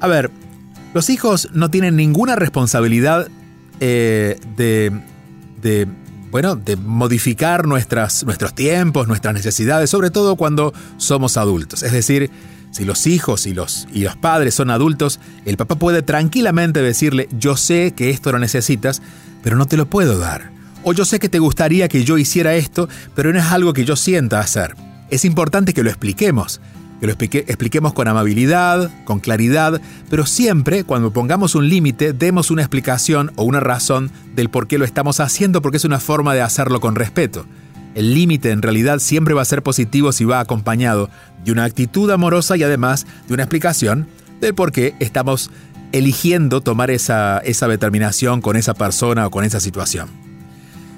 A 0.00 0.06
ver, 0.06 0.30
los 0.94 1.10
hijos 1.10 1.50
no 1.52 1.70
tienen 1.70 1.94
ninguna 1.94 2.36
responsabilidad 2.36 3.28
de, 3.80 4.38
de 5.60 5.88
bueno, 6.34 6.56
de 6.56 6.74
modificar 6.74 7.64
nuestras, 7.64 8.24
nuestros 8.24 8.56
tiempos, 8.56 9.06
nuestras 9.06 9.34
necesidades, 9.34 9.88
sobre 9.88 10.10
todo 10.10 10.34
cuando 10.34 10.74
somos 10.96 11.36
adultos. 11.36 11.84
Es 11.84 11.92
decir, 11.92 12.28
si 12.72 12.84
los 12.84 13.06
hijos 13.06 13.46
y 13.46 13.54
los, 13.54 13.86
y 13.92 14.00
los 14.00 14.16
padres 14.16 14.52
son 14.52 14.70
adultos, 14.70 15.20
el 15.44 15.56
papá 15.56 15.76
puede 15.76 16.02
tranquilamente 16.02 16.82
decirle, 16.82 17.28
yo 17.38 17.56
sé 17.56 17.94
que 17.96 18.10
esto 18.10 18.32
lo 18.32 18.40
necesitas, 18.40 19.00
pero 19.44 19.54
no 19.54 19.66
te 19.66 19.76
lo 19.76 19.86
puedo 19.86 20.18
dar. 20.18 20.50
O 20.82 20.92
yo 20.92 21.04
sé 21.04 21.20
que 21.20 21.28
te 21.28 21.38
gustaría 21.38 21.86
que 21.86 22.02
yo 22.02 22.18
hiciera 22.18 22.56
esto, 22.56 22.88
pero 23.14 23.32
no 23.32 23.38
es 23.38 23.44
algo 23.44 23.72
que 23.72 23.84
yo 23.84 23.94
sienta 23.94 24.40
hacer. 24.40 24.74
Es 25.10 25.24
importante 25.24 25.72
que 25.72 25.84
lo 25.84 25.90
expliquemos, 25.90 26.60
que 27.04 27.08
lo 27.08 27.42
expliquemos 27.46 27.92
con 27.92 28.08
amabilidad, 28.08 28.90
con 29.04 29.20
claridad, 29.20 29.78
pero 30.08 30.24
siempre 30.24 30.84
cuando 30.84 31.12
pongamos 31.12 31.54
un 31.54 31.68
límite 31.68 32.14
demos 32.14 32.50
una 32.50 32.62
explicación 32.62 33.30
o 33.36 33.44
una 33.44 33.60
razón 33.60 34.10
del 34.34 34.48
por 34.48 34.66
qué 34.66 34.78
lo 34.78 34.86
estamos 34.86 35.20
haciendo 35.20 35.60
porque 35.60 35.76
es 35.76 35.84
una 35.84 36.00
forma 36.00 36.32
de 36.32 36.40
hacerlo 36.40 36.80
con 36.80 36.94
respeto. 36.94 37.44
El 37.94 38.14
límite 38.14 38.52
en 38.52 38.62
realidad 38.62 39.00
siempre 39.00 39.34
va 39.34 39.42
a 39.42 39.44
ser 39.44 39.62
positivo 39.62 40.12
si 40.12 40.24
va 40.24 40.40
acompañado 40.40 41.10
de 41.44 41.52
una 41.52 41.64
actitud 41.64 42.10
amorosa 42.10 42.56
y 42.56 42.62
además 42.62 43.06
de 43.28 43.34
una 43.34 43.42
explicación 43.42 44.08
del 44.40 44.54
por 44.54 44.72
qué 44.72 44.94
estamos 44.98 45.50
eligiendo 45.92 46.62
tomar 46.62 46.90
esa, 46.90 47.38
esa 47.40 47.68
determinación 47.68 48.40
con 48.40 48.56
esa 48.56 48.72
persona 48.72 49.26
o 49.26 49.30
con 49.30 49.44
esa 49.44 49.60
situación. 49.60 50.23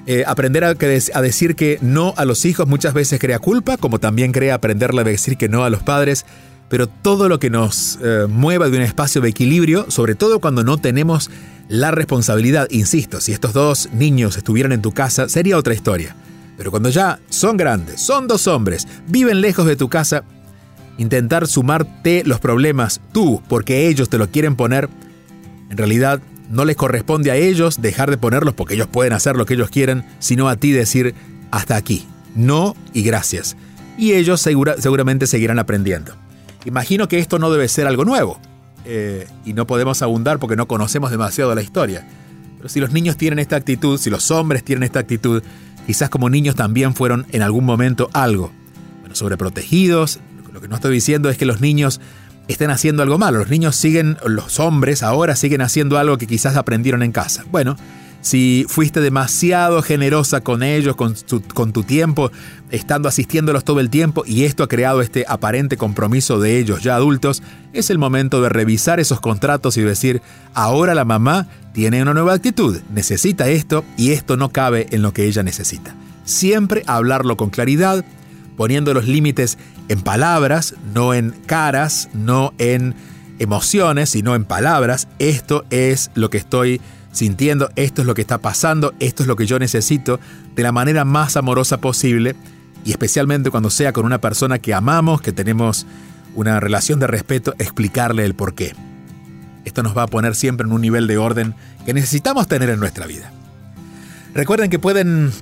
Eh, 0.08 0.22
aprender 0.24 0.62
a, 0.62 0.74
decir 0.74 1.56
que 1.56 1.78
no 1.82 2.14
a 2.16 2.24
los 2.24 2.44
hijos 2.44 2.68
muchas 2.68 2.94
veces 2.94 3.18
crea 3.18 3.40
culpa, 3.40 3.76
como 3.76 3.98
también 3.98 4.30
crea 4.30 4.54
aprenderle 4.54 5.00
a 5.00 5.04
decir 5.04 5.36
que 5.36 5.48
no 5.48 5.64
a 5.64 5.70
los 5.70 5.82
padres, 5.82 6.24
pero 6.68 6.86
todo 6.86 7.28
lo 7.28 7.40
que 7.40 7.50
nos 7.50 7.98
eh, 8.04 8.26
mueva 8.28 8.68
de 8.68 8.76
un 8.76 8.84
espacio 8.84 9.20
de 9.20 9.30
equilibrio, 9.30 9.90
sobre 9.90 10.14
todo 10.14 10.38
cuando 10.40 10.62
no 10.62 10.78
tenemos 10.78 11.28
la 11.68 11.90
responsabilidad, 11.90 12.68
insisto, 12.70 13.20
si 13.20 13.32
estos 13.32 13.52
dos 13.52 13.88
niños 13.92 14.36
estuvieran 14.36 14.70
en 14.70 14.82
tu 14.82 14.92
casa, 14.92 15.28
sería 15.28 15.58
otra 15.58 15.74
historia. 15.74 16.14
Pero 16.56 16.70
cuando 16.70 16.88
ya 16.88 17.18
son 17.28 17.56
grandes, 17.56 18.00
son 18.00 18.28
dos 18.28 18.46
hombres, 18.46 18.86
viven 19.08 19.40
lejos 19.40 19.66
de 19.66 19.74
tu 19.74 19.88
casa, 19.88 20.22
intentar 20.98 21.48
sumarte 21.48 22.22
los 22.24 22.38
problemas 22.38 23.00
tú 23.12 23.42
porque 23.48 23.88
ellos 23.88 24.08
te 24.08 24.18
lo 24.18 24.30
quieren 24.30 24.54
poner, 24.54 24.88
en 25.68 25.76
realidad 25.76 26.20
no 26.50 26.64
les 26.64 26.76
corresponde 26.76 27.30
a 27.30 27.36
ellos 27.36 27.80
dejar 27.80 28.10
de 28.10 28.18
ponerlos 28.18 28.54
porque 28.54 28.74
ellos 28.74 28.88
pueden 28.88 29.12
hacer 29.12 29.36
lo 29.36 29.46
que 29.46 29.54
ellos 29.54 29.70
quieran, 29.70 30.06
sino 30.18 30.48
a 30.48 30.56
ti 30.56 30.72
decir 30.72 31.14
hasta 31.50 31.76
aquí, 31.76 32.06
no 32.34 32.76
y 32.92 33.02
gracias. 33.02 33.56
Y 33.98 34.12
ellos 34.12 34.40
seguramente 34.40 35.26
seguirán 35.26 35.58
aprendiendo. 35.58 36.12
Imagino 36.64 37.08
que 37.08 37.18
esto 37.18 37.38
no 37.38 37.50
debe 37.50 37.68
ser 37.68 37.86
algo 37.86 38.04
nuevo. 38.04 38.38
Eh, 38.84 39.26
y 39.44 39.52
no 39.52 39.66
podemos 39.66 40.00
abundar 40.02 40.38
porque 40.38 40.54
no 40.54 40.68
conocemos 40.68 41.10
demasiado 41.10 41.54
la 41.54 41.62
historia. 41.62 42.06
Pero 42.56 42.68
si 42.68 42.78
los 42.78 42.92
niños 42.92 43.16
tienen 43.16 43.38
esta 43.38 43.56
actitud, 43.56 43.98
si 43.98 44.10
los 44.10 44.30
hombres 44.30 44.62
tienen 44.64 44.84
esta 44.84 45.00
actitud, 45.00 45.42
quizás 45.86 46.10
como 46.10 46.30
niños 46.30 46.54
también 46.54 46.94
fueron 46.94 47.26
en 47.32 47.42
algún 47.42 47.64
momento 47.64 48.10
algo. 48.12 48.52
Bueno, 49.00 49.14
sobreprotegidos. 49.14 50.20
Lo 50.52 50.60
que 50.60 50.68
no 50.68 50.76
estoy 50.76 50.94
diciendo 50.94 51.28
es 51.30 51.36
que 51.36 51.46
los 51.46 51.60
niños 51.60 52.00
estén 52.48 52.70
haciendo 52.70 53.02
algo 53.02 53.18
malo. 53.18 53.38
Los 53.38 53.50
niños 53.50 53.76
siguen, 53.76 54.16
los 54.24 54.60
hombres 54.60 55.02
ahora 55.02 55.36
siguen 55.36 55.62
haciendo 55.62 55.98
algo 55.98 56.18
que 56.18 56.26
quizás 56.26 56.56
aprendieron 56.56 57.02
en 57.02 57.12
casa. 57.12 57.44
Bueno, 57.50 57.76
si 58.26 58.66
fuiste 58.68 59.00
demasiado 59.00 59.82
generosa 59.82 60.40
con 60.40 60.64
ellos, 60.64 60.96
con 60.96 61.14
tu, 61.14 61.42
con 61.42 61.72
tu 61.72 61.84
tiempo, 61.84 62.32
estando 62.70 63.08
asistiéndolos 63.08 63.62
todo 63.62 63.78
el 63.78 63.88
tiempo 63.88 64.24
y 64.26 64.44
esto 64.44 64.64
ha 64.64 64.68
creado 64.68 65.00
este 65.00 65.24
aparente 65.28 65.76
compromiso 65.76 66.40
de 66.40 66.58
ellos 66.58 66.82
ya 66.82 66.96
adultos, 66.96 67.42
es 67.72 67.88
el 67.90 67.98
momento 67.98 68.42
de 68.42 68.48
revisar 68.48 68.98
esos 68.98 69.20
contratos 69.20 69.76
y 69.76 69.82
decir, 69.82 70.22
ahora 70.54 70.96
la 70.96 71.04
mamá 71.04 71.46
tiene 71.72 72.02
una 72.02 72.14
nueva 72.14 72.32
actitud, 72.32 72.80
necesita 72.92 73.48
esto 73.48 73.84
y 73.96 74.10
esto 74.10 74.36
no 74.36 74.48
cabe 74.48 74.88
en 74.90 75.02
lo 75.02 75.12
que 75.12 75.26
ella 75.26 75.44
necesita. 75.44 75.94
Siempre 76.24 76.82
hablarlo 76.86 77.36
con 77.36 77.50
claridad, 77.50 78.04
poniendo 78.56 78.94
los 78.94 79.06
límites 79.06 79.58
en 79.88 80.00
palabras, 80.00 80.74
no 80.94 81.14
en 81.14 81.30
caras, 81.46 82.08
no 82.14 82.52
en 82.58 82.94
emociones, 83.38 84.10
sino 84.10 84.34
en 84.34 84.44
palabras. 84.44 85.08
Esto 85.18 85.64
es 85.70 86.10
lo 86.14 86.30
que 86.30 86.38
estoy 86.38 86.80
sintiendo, 87.12 87.70
esto 87.76 88.02
es 88.02 88.06
lo 88.06 88.14
que 88.14 88.22
está 88.22 88.38
pasando, 88.38 88.94
esto 89.00 89.22
es 89.22 89.26
lo 89.26 89.36
que 89.36 89.46
yo 89.46 89.58
necesito, 89.58 90.20
de 90.54 90.62
la 90.62 90.72
manera 90.72 91.04
más 91.04 91.36
amorosa 91.36 91.78
posible, 91.78 92.36
y 92.84 92.90
especialmente 92.90 93.50
cuando 93.50 93.70
sea 93.70 93.92
con 93.92 94.04
una 94.04 94.20
persona 94.20 94.58
que 94.58 94.74
amamos, 94.74 95.20
que 95.20 95.32
tenemos 95.32 95.86
una 96.34 96.60
relación 96.60 97.00
de 97.00 97.06
respeto, 97.06 97.54
explicarle 97.58 98.24
el 98.24 98.34
por 98.34 98.54
qué. 98.54 98.74
Esto 99.64 99.82
nos 99.82 99.96
va 99.96 100.02
a 100.04 100.06
poner 100.06 100.34
siempre 100.34 100.66
en 100.66 100.72
un 100.72 100.82
nivel 100.82 101.06
de 101.06 101.16
orden 101.16 101.54
que 101.84 101.94
necesitamos 101.94 102.46
tener 102.46 102.68
en 102.70 102.78
nuestra 102.78 103.06
vida. 103.06 103.32
Recuerden 104.34 104.70
que 104.70 104.78
pueden 104.78 105.32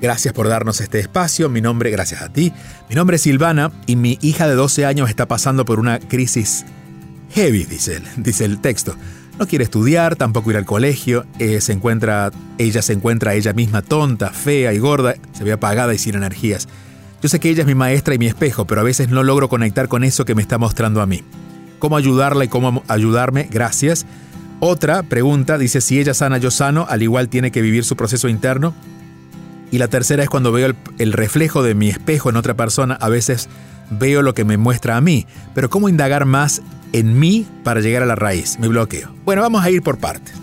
Gracias 0.00 0.32
por 0.32 0.48
darnos 0.48 0.80
este 0.80 1.00
espacio. 1.00 1.48
Mi 1.48 1.60
nombre, 1.60 1.90
gracias 1.90 2.22
a 2.22 2.28
ti. 2.28 2.52
Mi 2.88 2.94
nombre 2.94 3.16
es 3.16 3.22
Silvana 3.22 3.72
y 3.86 3.96
mi 3.96 4.18
hija 4.22 4.46
de 4.46 4.54
12 4.54 4.86
años 4.86 5.08
está 5.08 5.26
pasando 5.26 5.64
por 5.64 5.80
una 5.80 5.98
crisis 5.98 6.64
heavy, 7.32 7.64
dice, 7.64 7.96
él, 7.96 8.02
dice 8.16 8.44
el 8.44 8.60
texto. 8.60 8.94
No 9.38 9.46
quiere 9.46 9.64
estudiar, 9.64 10.16
tampoco 10.16 10.50
ir 10.50 10.56
al 10.56 10.64
colegio. 10.64 11.26
Eh, 11.38 11.60
se 11.60 11.72
encuentra, 11.72 12.30
ella 12.58 12.80
se 12.80 12.92
encuentra 12.92 13.34
ella 13.34 13.52
misma 13.52 13.82
tonta, 13.82 14.30
fea 14.30 14.72
y 14.72 14.78
gorda, 14.78 15.16
se 15.32 15.44
ve 15.44 15.52
apagada 15.52 15.94
y 15.94 15.98
sin 15.98 16.14
energías. 16.14 16.68
Yo 17.22 17.28
sé 17.28 17.40
que 17.40 17.50
ella 17.50 17.62
es 17.62 17.66
mi 17.66 17.74
maestra 17.74 18.14
y 18.14 18.18
mi 18.18 18.26
espejo, 18.26 18.66
pero 18.66 18.82
a 18.82 18.84
veces 18.84 19.08
no 19.08 19.24
logro 19.24 19.48
conectar 19.48 19.88
con 19.88 20.04
eso 20.04 20.24
que 20.24 20.34
me 20.34 20.42
está 20.42 20.58
mostrando 20.58 21.02
a 21.02 21.06
mí 21.06 21.24
cómo 21.78 21.96
ayudarla 21.96 22.44
y 22.44 22.48
cómo 22.48 22.82
ayudarme, 22.88 23.48
gracias. 23.50 24.06
Otra 24.60 25.02
pregunta 25.02 25.58
dice, 25.58 25.80
si 25.80 26.00
ella 26.00 26.14
sana, 26.14 26.38
yo 26.38 26.50
sano, 26.50 26.86
al 26.88 27.02
igual 27.02 27.28
tiene 27.28 27.50
que 27.50 27.60
vivir 27.60 27.84
su 27.84 27.96
proceso 27.96 28.28
interno. 28.28 28.74
Y 29.70 29.78
la 29.78 29.88
tercera 29.88 30.22
es 30.22 30.30
cuando 30.30 30.52
veo 30.52 30.74
el, 30.98 31.12
reflejo 31.12 31.62
de 31.62 31.74
mi 31.74 31.88
espejo 31.88 32.30
en 32.30 32.36
otra 32.36 32.54
persona, 32.54 32.94
a 32.94 33.08
veces 33.08 33.48
veo 33.90 34.22
lo 34.22 34.32
que 34.32 34.44
me 34.44 34.56
muestra 34.56 34.96
a 34.96 35.00
mí, 35.00 35.26
pero 35.54 35.68
¿cómo 35.68 35.88
indagar 35.88 36.24
más 36.24 36.62
en 36.92 37.18
mí 37.18 37.46
para 37.64 37.80
llegar 37.80 38.02
a 38.02 38.06
la 38.06 38.14
raíz? 38.14 38.58
Me 38.58 38.68
bloqueo. 38.68 39.12
Bueno, 39.24 39.42
vamos 39.42 39.64
a 39.64 39.70
ir 39.70 39.82
por 39.82 39.98
partes. 39.98 40.34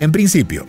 En 0.00 0.12
principio, 0.12 0.66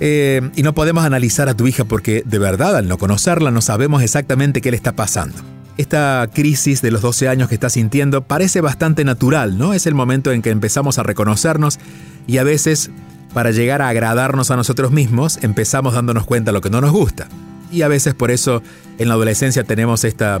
eh, 0.00 0.50
y 0.54 0.62
no 0.62 0.74
podemos 0.74 1.04
analizar 1.04 1.48
a 1.48 1.54
tu 1.54 1.66
hija 1.66 1.84
porque 1.84 2.22
de 2.24 2.38
verdad 2.38 2.76
al 2.76 2.86
no 2.86 2.98
conocerla 2.98 3.50
no 3.50 3.62
sabemos 3.62 4.02
exactamente 4.02 4.60
qué 4.60 4.70
le 4.70 4.76
está 4.76 4.92
pasando. 4.92 5.36
Esta 5.78 6.28
crisis 6.32 6.82
de 6.82 6.90
los 6.90 7.02
12 7.02 7.28
años 7.28 7.48
que 7.48 7.54
está 7.54 7.70
sintiendo 7.70 8.22
parece 8.22 8.60
bastante 8.60 9.04
natural, 9.04 9.56
¿no? 9.56 9.72
Es 9.72 9.86
el 9.86 9.94
momento 9.94 10.32
en 10.32 10.42
que 10.42 10.50
empezamos 10.50 10.98
a 10.98 11.04
reconocernos 11.04 11.78
y 12.26 12.38
a 12.38 12.44
veces, 12.44 12.90
para 13.32 13.52
llegar 13.52 13.80
a 13.80 13.88
agradarnos 13.88 14.50
a 14.50 14.56
nosotros 14.56 14.90
mismos, 14.90 15.38
empezamos 15.40 15.94
dándonos 15.94 16.26
cuenta 16.26 16.50
de 16.50 16.54
lo 16.54 16.60
que 16.60 16.68
no 16.68 16.80
nos 16.80 16.90
gusta. 16.90 17.28
Y 17.70 17.82
a 17.82 17.88
veces 17.88 18.14
por 18.14 18.30
eso 18.30 18.62
en 18.98 19.08
la 19.08 19.14
adolescencia 19.14 19.62
tenemos 19.62 20.04
esta 20.04 20.40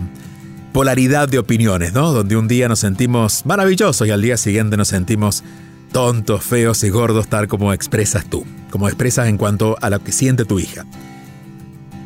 polaridad 0.72 1.28
de 1.28 1.38
opiniones, 1.38 1.92
¿no? 1.92 2.12
Donde 2.12 2.36
un 2.36 2.48
día 2.48 2.68
nos 2.68 2.80
sentimos 2.80 3.46
maravillosos 3.46 4.06
y 4.06 4.10
al 4.10 4.20
día 4.20 4.36
siguiente 4.36 4.76
nos 4.76 4.88
sentimos 4.88 5.44
tontos, 5.92 6.44
feos 6.44 6.82
y 6.84 6.90
gordos, 6.90 7.28
tal 7.28 7.48
como 7.48 7.72
expresas 7.72 8.26
tú, 8.26 8.44
como 8.70 8.88
expresas 8.88 9.28
en 9.28 9.38
cuanto 9.38 9.76
a 9.80 9.88
lo 9.88 10.02
que 10.02 10.12
siente 10.12 10.44
tu 10.44 10.58
hija. 10.58 10.84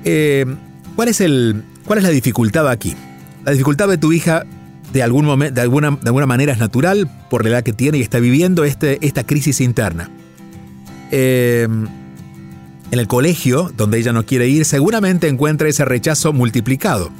Eh, 0.04 0.46
¿cuál, 0.96 1.08
es 1.08 1.20
el, 1.20 1.64
¿Cuál 1.84 1.98
es 1.98 2.04
la 2.04 2.10
dificultad 2.10 2.68
aquí? 2.68 2.94
La 3.44 3.52
dificultad 3.52 3.88
de 3.88 3.98
tu 3.98 4.12
hija 4.12 4.44
de, 4.92 5.02
algún 5.02 5.26
de, 5.38 5.60
alguna, 5.60 5.90
de 5.90 6.08
alguna 6.08 6.26
manera 6.26 6.52
es 6.52 6.58
natural 6.58 7.08
por 7.30 7.44
la 7.44 7.50
edad 7.50 7.62
que 7.62 7.72
tiene 7.72 7.98
y 7.98 8.02
está 8.02 8.18
viviendo 8.18 8.64
este, 8.64 9.04
esta 9.04 9.24
crisis 9.24 9.60
interna. 9.60 10.10
Em, 11.10 11.88
en 12.90 12.98
el 12.98 13.06
colegio, 13.06 13.72
donde 13.76 13.98
ella 13.98 14.12
no 14.12 14.26
quiere 14.26 14.48
ir, 14.48 14.64
seguramente 14.64 15.28
encuentra 15.28 15.68
ese 15.68 15.84
rechazo 15.84 16.32
multiplicado. 16.32 17.10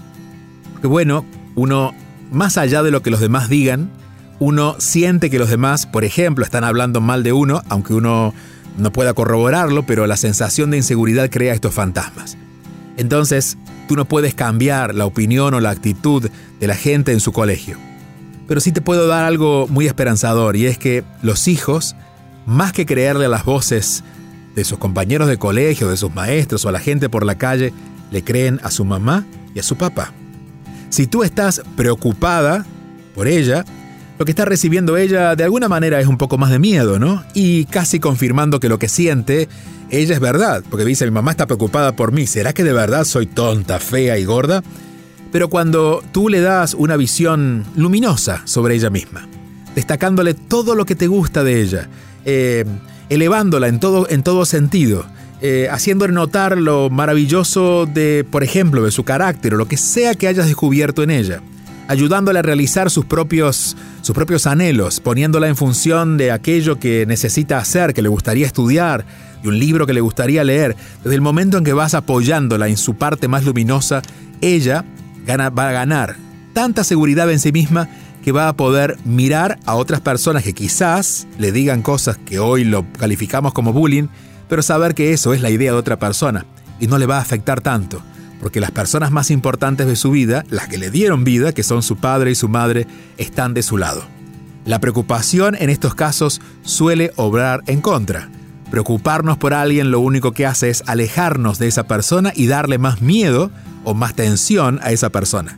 Porque 0.73 0.87
bueno, 0.87 1.25
uno, 1.55 1.95
más 2.31 2.59
allá 2.59 2.83
de 2.83 2.91
lo 2.91 3.03
que 3.03 3.11
los 3.11 3.21
demás 3.21 3.49
digan, 3.49 3.91
uno 4.39 4.77
siente 4.79 5.31
que 5.31 5.39
los 5.39 5.49
demás, 5.49 5.87
por 5.87 6.05
ejemplo, 6.05 6.45
están 6.45 6.65
hablando 6.65 7.01
mal 7.01 7.23
de 7.23 7.33
uno, 7.33 7.63
aunque 7.69 7.95
uno 7.95 8.35
no 8.77 8.93
pueda 8.93 9.15
corroborarlo, 9.15 9.85
pero 9.85 10.07
la 10.07 10.17
sensación 10.17 10.71
de 10.71 10.79
inseguridad 10.79 11.31
crea 11.31 11.55
estos 11.55 11.75
fantasmas. 11.75 12.37
Entonces, 12.97 13.57
tú 13.89 13.97
no 13.97 14.05
puedes 14.05 14.35
cambiar 14.35 14.95
la 14.95 15.07
opinión 15.07 15.55
o 15.55 15.61
la 15.61 15.71
actitud 15.71 16.31
de 16.61 16.67
la 16.67 16.75
gente 16.75 17.13
en 17.13 17.21
su 17.21 17.33
colegio. 17.33 17.79
Pero 18.49 18.61
sí 18.61 18.73
te 18.73 18.81
puedo 18.81 19.07
dar 19.07 19.25
algo 19.25 19.67
muy 19.69 19.87
esperanzador 19.87 20.57
y 20.57 20.67
es 20.67 20.79
que 20.79 21.05
los 21.23 21.49
hijos, 21.49 21.97
más 22.47 22.73
que 22.73 22.87
creerle 22.87 23.27
a 23.27 23.29
las 23.29 23.45
voces 23.45 24.05
de 24.55 24.65
sus 24.65 24.79
compañeros 24.79 25.29
de 25.29 25.39
colegio, 25.39 25.89
de 25.89 25.97
sus 25.97 26.15
maestros 26.15 26.65
o 26.65 26.69
a 26.69 26.73
la 26.73 26.81
gente 26.81 27.09
por 27.09 27.25
la 27.25 27.37
calle, 27.37 27.73
le 28.11 28.23
creen 28.23 28.61
a 28.63 28.71
su 28.71 28.85
mamá 28.85 29.25
y 29.55 29.59
a 29.59 29.63
su 29.63 29.77
papá. 29.77 30.13
Si 30.91 31.07
tú 31.07 31.23
estás 31.23 31.63
preocupada 31.77 32.67
por 33.15 33.27
ella, 33.27 33.65
lo 34.19 34.25
que 34.25 34.33
está 34.33 34.45
recibiendo 34.45 34.97
ella 34.97 35.35
de 35.37 35.45
alguna 35.45 35.69
manera 35.69 36.01
es 36.01 36.07
un 36.07 36.19
poco 36.19 36.39
más 36.39 36.51
de 36.51 36.59
miedo, 36.59 36.99
¿no? 36.99 37.25
Y 37.35 37.65
casi 37.67 37.99
confirmando 38.01 38.61
que 38.61 38.69
lo 38.69 38.79
que 38.79 38.89
siente 38.89 39.49
ella 39.91 40.15
es 40.15 40.21
verdad, 40.21 40.63
porque 40.71 40.85
dice, 40.85 41.05
mi 41.05 41.11
mamá 41.11 41.33
está 41.33 41.47
preocupada 41.47 41.95
por 41.95 42.13
mí, 42.13 42.27
¿será 42.27 42.53
que 42.53 42.65
de 42.65 42.73
verdad 42.73 43.05
soy 43.05 43.27
tonta, 43.27 43.79
fea 43.79 44.19
y 44.19 44.25
gorda? 44.25 44.63
Pero 45.31 45.49
cuando 45.49 46.03
tú 46.13 46.29
le 46.29 46.41
das 46.41 46.75
una 46.75 46.97
visión 46.97 47.65
luminosa 47.77 48.43
sobre 48.45 48.75
ella 48.75 48.91
misma, 48.91 49.29
destacándole 49.75 50.35
todo 50.35 50.75
lo 50.75 50.87
que 50.87 50.95
te 50.95 51.09
gusta 51.09 51.45
de 51.45 51.61
ella, 51.61 51.89
eh, 52.25 52.65
elevándola 53.09 53.69
en 53.69 53.81
todo, 53.81 54.07
en 54.09 54.47
sentido, 54.47 55.05
eh, 55.43 55.69
haciéndole 55.71 56.13
notar 56.13 56.57
lo 56.57 56.89
maravilloso 56.89 57.87
de, 57.87 58.25
por 58.31 58.43
ejemplo, 58.43 58.85
de 58.85 58.91
su 58.91 59.05
carácter 59.05 59.55
o 59.55 59.57
lo 59.57 59.67
que 59.67 59.77
sea 59.77 60.15
que 60.15 60.29
hayas 60.29 60.47
descubierto 60.47 61.03
en 61.03 61.11
ella, 61.11 61.43
ayudándola 61.93 62.39
a 62.39 62.43
realizar 62.43 62.91
sus 62.91 63.05
propios, 63.05 63.77
sus 64.01 64.15
propios 64.15 64.47
anhelos, 64.47 64.99
poniéndola 65.01 65.47
en 65.49 65.57
función 65.57 66.17
de 66.17 66.31
aquello 66.31 66.79
que 66.79 67.05
necesita 67.05 67.59
hacer, 67.59 67.93
que 67.93 68.01
le 68.01 68.09
gustaría 68.09 68.47
estudiar, 68.47 69.05
y 69.45 69.49
un 69.49 69.59
libro 69.59 69.87
que 69.87 69.93
le 69.93 70.01
gustaría 70.01 70.43
leer, 70.43 70.75
desde 71.05 71.15
el 71.15 71.21
momento 71.21 71.59
en 71.59 71.65
que 71.65 71.75
vas 71.75 71.93
apoyándola 71.93 72.69
en 72.69 72.79
su 72.79 72.95
parte 72.95 73.29
más 73.29 73.45
luminosa, 73.45 74.01
ella 74.41 74.87
va 75.29 75.69
a 75.69 75.73
ganar 75.73 76.17
tanta 76.55 76.83
seguridad 76.83 77.31
en 77.31 77.39
sí 77.39 77.53
misma 77.53 77.91
que 78.25 78.33
va 78.33 78.49
a 78.49 78.57
poder 78.57 78.97
mirar 79.05 79.59
a 79.67 79.75
otras 79.75 80.01
personas 80.01 80.45
que 80.45 80.55
quizás 80.55 81.27
le 81.39 81.53
digan 81.53 81.83
cosas 81.83 82.17
que 82.17 82.39
hoy 82.39 82.65
lo 82.65 82.87
calificamos 82.93 83.53
como 83.53 83.75
bullying, 83.75 84.09
pero 84.49 84.63
saber 84.63 84.95
que 84.95 85.13
eso 85.13 85.35
es 85.35 85.43
la 85.43 85.51
idea 85.51 85.73
de 85.73 85.79
otra 85.79 85.99
persona 85.99 86.47
y 86.81 86.87
no 86.87 86.97
le 86.97 87.05
va 87.05 87.19
a 87.19 87.21
afectar 87.21 87.61
tanto, 87.61 88.03
porque 88.43 88.61
las 88.61 88.73
personas 88.73 89.13
más 89.13 89.31
importantes 89.31 89.87
de 89.87 89.95
su 89.95 90.11
vida, 90.11 90.45
las 90.51 90.67
que 90.67 90.77
le 90.77 90.91
dieron 90.91 91.23
vida, 91.23 91.53
que 91.53 91.63
son 91.63 91.83
su 91.83 91.97
padre 91.97 92.33
y 92.33 92.35
su 92.35 92.49
madre, 92.49 92.89
están 93.17 93.55
de 93.55 93.63
su 93.63 93.79
lado. 93.79 94.03
La 94.65 94.81
preocupación 94.81 95.57
en 95.59 95.71
estos 95.71 95.95
casos 95.95 96.41
suele 96.63 97.13
obrar 97.15 97.63
en 97.69 97.81
contra. 97.81 98.29
Preocuparnos 98.71 99.39
por 99.39 99.55
alguien 99.55 99.93
lo 99.93 100.01
único 100.01 100.33
que 100.33 100.45
hace 100.45 100.71
es 100.71 100.83
alejarnos 100.87 101.61
de 101.61 101.69
esa 101.69 101.85
persona 101.85 102.33
y 102.35 102.49
darle 102.49 102.79
más 102.79 103.01
miedo 103.01 103.53
o 103.85 103.95
más 103.95 104.15
tensión 104.15 104.81
a 104.83 104.91
esa 104.91 105.11
persona. 105.11 105.57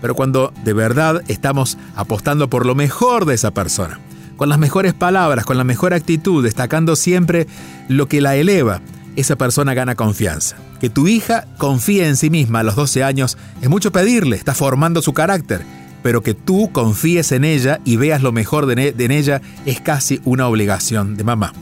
Pero 0.00 0.14
cuando 0.14 0.54
de 0.64 0.72
verdad 0.72 1.22
estamos 1.28 1.76
apostando 1.96 2.48
por 2.48 2.64
lo 2.64 2.74
mejor 2.74 3.26
de 3.26 3.34
esa 3.34 3.50
persona, 3.50 4.00
con 4.38 4.48
las 4.48 4.58
mejores 4.58 4.94
palabras, 4.94 5.44
con 5.44 5.58
la 5.58 5.64
mejor 5.64 5.92
actitud, 5.92 6.42
destacando 6.42 6.96
siempre 6.96 7.46
lo 7.88 8.08
que 8.08 8.22
la 8.22 8.36
eleva, 8.36 8.80
esa 9.16 9.36
persona 9.36 9.74
gana 9.74 9.94
confianza. 9.94 10.56
Que 10.80 10.90
tu 10.90 11.08
hija 11.08 11.46
confíe 11.58 12.06
en 12.06 12.16
sí 12.16 12.30
misma 12.30 12.60
a 12.60 12.62
los 12.62 12.76
12 12.76 13.04
años 13.04 13.38
es 13.60 13.68
mucho 13.68 13.92
pedirle, 13.92 14.36
está 14.36 14.54
formando 14.54 15.02
su 15.02 15.12
carácter, 15.12 15.62
pero 16.02 16.22
que 16.22 16.34
tú 16.34 16.70
confíes 16.72 17.32
en 17.32 17.44
ella 17.44 17.80
y 17.84 17.96
veas 17.96 18.22
lo 18.22 18.32
mejor 18.32 18.66
de, 18.66 18.94
en 18.96 19.10
ella 19.10 19.40
es 19.66 19.80
casi 19.80 20.20
una 20.24 20.48
obligación 20.48 21.16
de 21.16 21.24
mamá. 21.24 21.52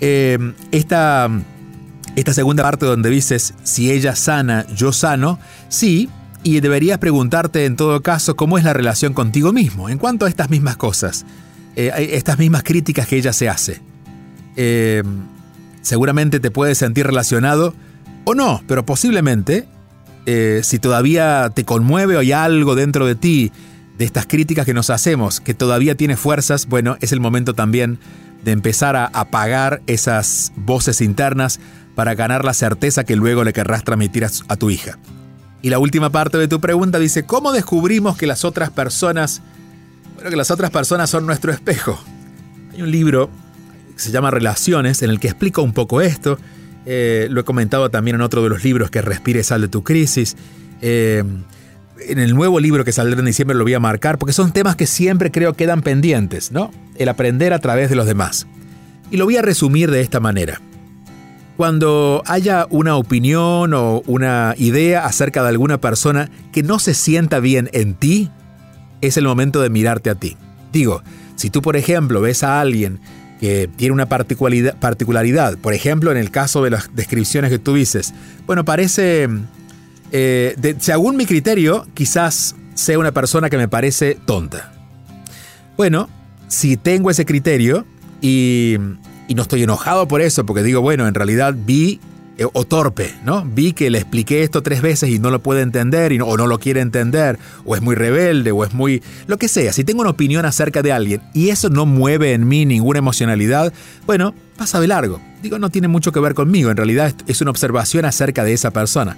Eh, 0.00 0.38
esta, 0.72 1.28
esta 2.16 2.32
segunda 2.32 2.62
parte 2.62 2.86
donde 2.86 3.10
dices, 3.10 3.54
si 3.62 3.90
ella 3.90 4.16
sana, 4.16 4.66
yo 4.74 4.92
sano, 4.92 5.38
sí, 5.68 6.08
y 6.42 6.60
deberías 6.60 6.98
preguntarte 6.98 7.66
en 7.66 7.76
todo 7.76 8.02
caso 8.02 8.34
cómo 8.34 8.58
es 8.58 8.64
la 8.64 8.72
relación 8.72 9.12
contigo 9.12 9.52
mismo 9.52 9.88
en 9.88 9.98
cuanto 9.98 10.26
a 10.26 10.28
estas 10.28 10.50
mismas 10.50 10.76
cosas, 10.76 11.24
eh, 11.76 12.10
estas 12.12 12.38
mismas 12.38 12.62
críticas 12.62 13.06
que 13.06 13.16
ella 13.16 13.32
se 13.32 13.48
hace. 13.48 13.80
Eh, 14.56 15.02
seguramente 15.82 16.40
te 16.40 16.50
puedes 16.50 16.78
sentir 16.78 17.06
relacionado 17.06 17.74
o 18.24 18.34
no, 18.34 18.62
pero 18.66 18.86
posiblemente, 18.86 19.68
si 20.62 20.78
todavía 20.78 21.50
te 21.54 21.64
conmueve 21.64 22.16
o 22.16 22.20
hay 22.20 22.32
algo 22.32 22.74
dentro 22.74 23.06
de 23.06 23.14
ti 23.14 23.52
de 23.98 24.04
estas 24.04 24.26
críticas 24.26 24.64
que 24.64 24.74
nos 24.74 24.90
hacemos, 24.90 25.40
que 25.40 25.54
todavía 25.54 25.96
tiene 25.96 26.16
fuerzas, 26.16 26.66
bueno, 26.66 26.96
es 27.00 27.12
el 27.12 27.20
momento 27.20 27.54
también 27.54 27.98
de 28.44 28.52
empezar 28.52 28.96
a 28.96 29.06
apagar 29.06 29.82
esas 29.86 30.52
voces 30.56 31.00
internas 31.00 31.60
para 31.94 32.14
ganar 32.14 32.44
la 32.44 32.54
certeza 32.54 33.04
que 33.04 33.16
luego 33.16 33.44
le 33.44 33.52
querrás 33.52 33.84
transmitir 33.84 34.24
a, 34.24 34.56
tu 34.56 34.70
hija. 34.70 34.98
Y 35.60 35.70
la 35.70 35.78
última 35.78 36.10
parte 36.10 36.38
de 36.38 36.48
tu 36.48 36.60
pregunta 36.60 36.98
dice, 36.98 37.24
¿cómo 37.24 37.52
descubrimos 37.52 38.16
que 38.16 38.26
las 38.26 38.44
otras 38.44 38.70
personas, 38.70 39.42
bueno, 40.14 40.30
que 40.30 40.36
las 40.36 40.50
otras 40.50 40.70
personas 40.70 41.10
son 41.10 41.26
nuestro 41.26 41.52
espejo? 41.52 42.02
Hay 42.72 42.82
un 42.82 42.90
libro 42.90 43.30
se 44.02 44.10
llama 44.10 44.30
Relaciones 44.30 45.02
en 45.02 45.10
el 45.10 45.20
que 45.20 45.28
explica 45.28 45.60
un 45.60 45.72
poco 45.72 46.00
esto. 46.00 46.38
Eh, 46.84 47.28
lo 47.30 47.40
he 47.40 47.44
comentado 47.44 47.90
también 47.90 48.16
en 48.16 48.22
otro 48.22 48.42
de 48.42 48.48
los 48.48 48.64
libros 48.64 48.90
que 48.90 49.02
Respire 49.02 49.42
Sal 49.42 49.60
de 49.60 49.68
tu 49.68 49.82
Crisis. 49.82 50.36
Eh, 50.80 51.22
en 52.08 52.18
el 52.18 52.34
nuevo 52.34 52.58
libro 52.60 52.84
que 52.84 52.92
saldrá 52.92 53.18
en 53.18 53.26
diciembre 53.26 53.56
lo 53.56 53.64
voy 53.64 53.74
a 53.74 53.80
marcar 53.80 54.18
porque 54.18 54.32
son 54.32 54.52
temas 54.52 54.76
que 54.76 54.86
siempre 54.86 55.30
creo 55.30 55.54
quedan 55.54 55.82
pendientes, 55.82 56.50
¿no? 56.50 56.70
El 56.96 57.08
aprender 57.08 57.52
a 57.52 57.60
través 57.60 57.90
de 57.90 57.96
los 57.96 58.06
demás. 58.06 58.46
Y 59.10 59.16
lo 59.16 59.24
voy 59.24 59.36
a 59.36 59.42
resumir 59.42 59.90
de 59.90 60.00
esta 60.00 60.20
manera. 60.20 60.60
Cuando 61.56 62.22
haya 62.26 62.66
una 62.70 62.96
opinión 62.96 63.74
o 63.74 64.02
una 64.06 64.54
idea 64.56 65.04
acerca 65.04 65.42
de 65.42 65.50
alguna 65.50 65.80
persona 65.80 66.30
que 66.50 66.62
no 66.62 66.78
se 66.78 66.94
sienta 66.94 67.38
bien 67.38 67.68
en 67.72 67.94
ti, 67.94 68.30
es 69.00 69.16
el 69.16 69.24
momento 69.24 69.60
de 69.60 69.70
mirarte 69.70 70.10
a 70.10 70.14
ti. 70.14 70.36
Digo, 70.72 71.02
si 71.36 71.50
tú 71.50 71.60
por 71.60 71.76
ejemplo 71.76 72.20
ves 72.20 72.42
a 72.42 72.60
alguien 72.60 73.00
que 73.42 73.68
tiene 73.74 73.92
una 73.92 74.06
particularidad, 74.06 75.58
por 75.58 75.74
ejemplo 75.74 76.12
en 76.12 76.16
el 76.16 76.30
caso 76.30 76.62
de 76.62 76.70
las 76.70 76.94
descripciones 76.94 77.50
que 77.50 77.58
tú 77.58 77.74
dices, 77.74 78.14
bueno, 78.46 78.64
parece, 78.64 79.28
eh, 80.12 80.76
según 80.78 81.16
mi 81.16 81.26
criterio, 81.26 81.84
quizás 81.92 82.54
sea 82.74 83.00
una 83.00 83.10
persona 83.10 83.50
que 83.50 83.56
me 83.56 83.66
parece 83.66 84.16
tonta. 84.26 84.72
Bueno, 85.76 86.08
si 86.46 86.76
tengo 86.76 87.10
ese 87.10 87.24
criterio 87.24 87.84
y 88.20 88.76
no 89.34 89.42
estoy 89.42 89.64
enojado 89.64 90.06
por 90.06 90.20
eso, 90.20 90.46
porque 90.46 90.62
digo, 90.62 90.80
bueno, 90.80 91.08
en 91.08 91.14
realidad 91.14 91.52
vi, 91.56 91.98
eh, 92.38 92.46
o 92.50 92.64
torpe, 92.64 93.14
¿no? 93.24 93.44
Vi 93.44 93.74
que 93.74 93.90
le 93.90 93.98
expliqué 93.98 94.42
esto 94.42 94.62
tres 94.62 94.80
veces 94.80 95.10
y 95.10 95.18
no 95.18 95.30
lo 95.30 95.42
puede 95.42 95.60
entender, 95.60 96.12
y 96.12 96.20
o 96.20 96.36
no 96.36 96.46
lo 96.46 96.58
quiere 96.58 96.80
entender, 96.80 97.38
o 97.64 97.76
es 97.76 97.82
muy 97.82 97.94
rebelde, 97.94 98.52
o 98.52 98.64
es 98.64 98.72
muy... 98.72 99.02
lo 99.26 99.36
que 99.36 99.48
sea, 99.48 99.72
si 99.72 99.84
tengo 99.84 100.00
una 100.00 100.10
opinión 100.10 100.46
acerca 100.46 100.82
de 100.82 100.92
alguien 100.92 101.20
y 101.34 101.50
eso 101.50 101.68
no 101.68 101.84
mueve 101.84 102.32
en 102.32 102.48
mí 102.48 102.64
ninguna 102.64 103.00
emocionalidad, 103.00 103.72
bueno, 104.06 104.34
pasa 104.56 104.80
de 104.80 104.88
largo. 104.88 105.20
Digo, 105.42 105.58
no 105.58 105.68
tiene 105.68 105.88
mucho 105.88 106.10
que 106.10 106.20
ver 106.20 106.34
conmigo, 106.34 106.70
en 106.70 106.76
realidad 106.78 107.14
es 107.26 107.40
una 107.42 107.50
observación 107.50 108.06
acerca 108.06 108.44
de 108.44 108.54
esa 108.54 108.70
persona. 108.70 109.16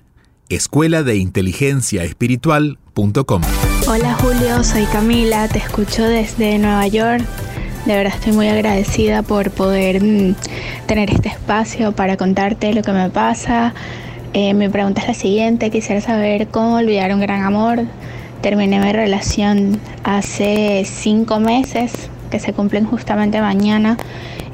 Escuela 0.49 1.03
de 1.03 1.17
inteligencia 1.17 2.05
espiritual.com. 2.05 3.43
Hola 3.87 4.15
Julio, 4.15 4.62
soy 4.62 4.85
Camila, 4.87 5.49
te 5.49 5.59
escucho 5.59 6.05
desde 6.05 6.59
Nueva 6.59 6.87
York. 6.87 7.25
De 7.87 7.97
verdad 7.97 8.15
estoy 8.15 8.33
muy 8.33 8.49
agradecida 8.49 9.23
por 9.23 9.51
poder 9.51 10.03
mm, 10.03 10.35
tener 10.87 11.11
este 11.11 11.31
espacio 11.31 11.93
para 11.93 12.17
contarte 12.17 12.73
lo 12.75 12.83
que 12.83 12.93
me 12.93 13.11
pasa. 13.11 13.75
Eh, 14.35 14.55
mi 14.55 14.69
pregunta 14.69 15.01
es 15.03 15.09
la 15.09 15.15
siguiente, 15.15 15.71
quisiera 15.71 16.01
saber 16.01 16.49
cómo 16.49 16.77
olvidar 16.77 17.12
un 17.12 17.21
gran 17.21 17.43
amor 17.43 17.87
Terminé 18.42 18.81
mi 18.81 18.92
relación 18.92 19.78
hace 20.02 20.85
cinco 20.85 21.38
meses, 21.38 22.11
que 22.28 22.40
se 22.40 22.52
cumplen 22.52 22.85
justamente 22.85 23.40
mañana, 23.40 23.96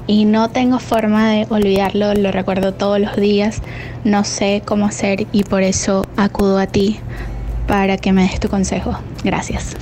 y 0.06 0.26
no 0.26 0.50
tengo 0.50 0.78
forma 0.78 1.30
de 1.30 1.46
olvidarlo, 1.48 2.12
lo 2.12 2.30
recuerdo 2.30 2.74
todos 2.74 3.00
los 3.00 3.16
días, 3.16 3.62
no 4.04 4.24
sé 4.24 4.62
cómo 4.64 4.86
hacer 4.86 5.26
y 5.32 5.44
por 5.44 5.62
eso 5.62 6.06
acudo 6.18 6.58
a 6.58 6.66
ti 6.66 7.00
para 7.66 7.96
que 7.96 8.12
me 8.12 8.22
des 8.22 8.38
tu 8.40 8.48
consejo. 8.48 8.98
Gracias. 9.24 9.74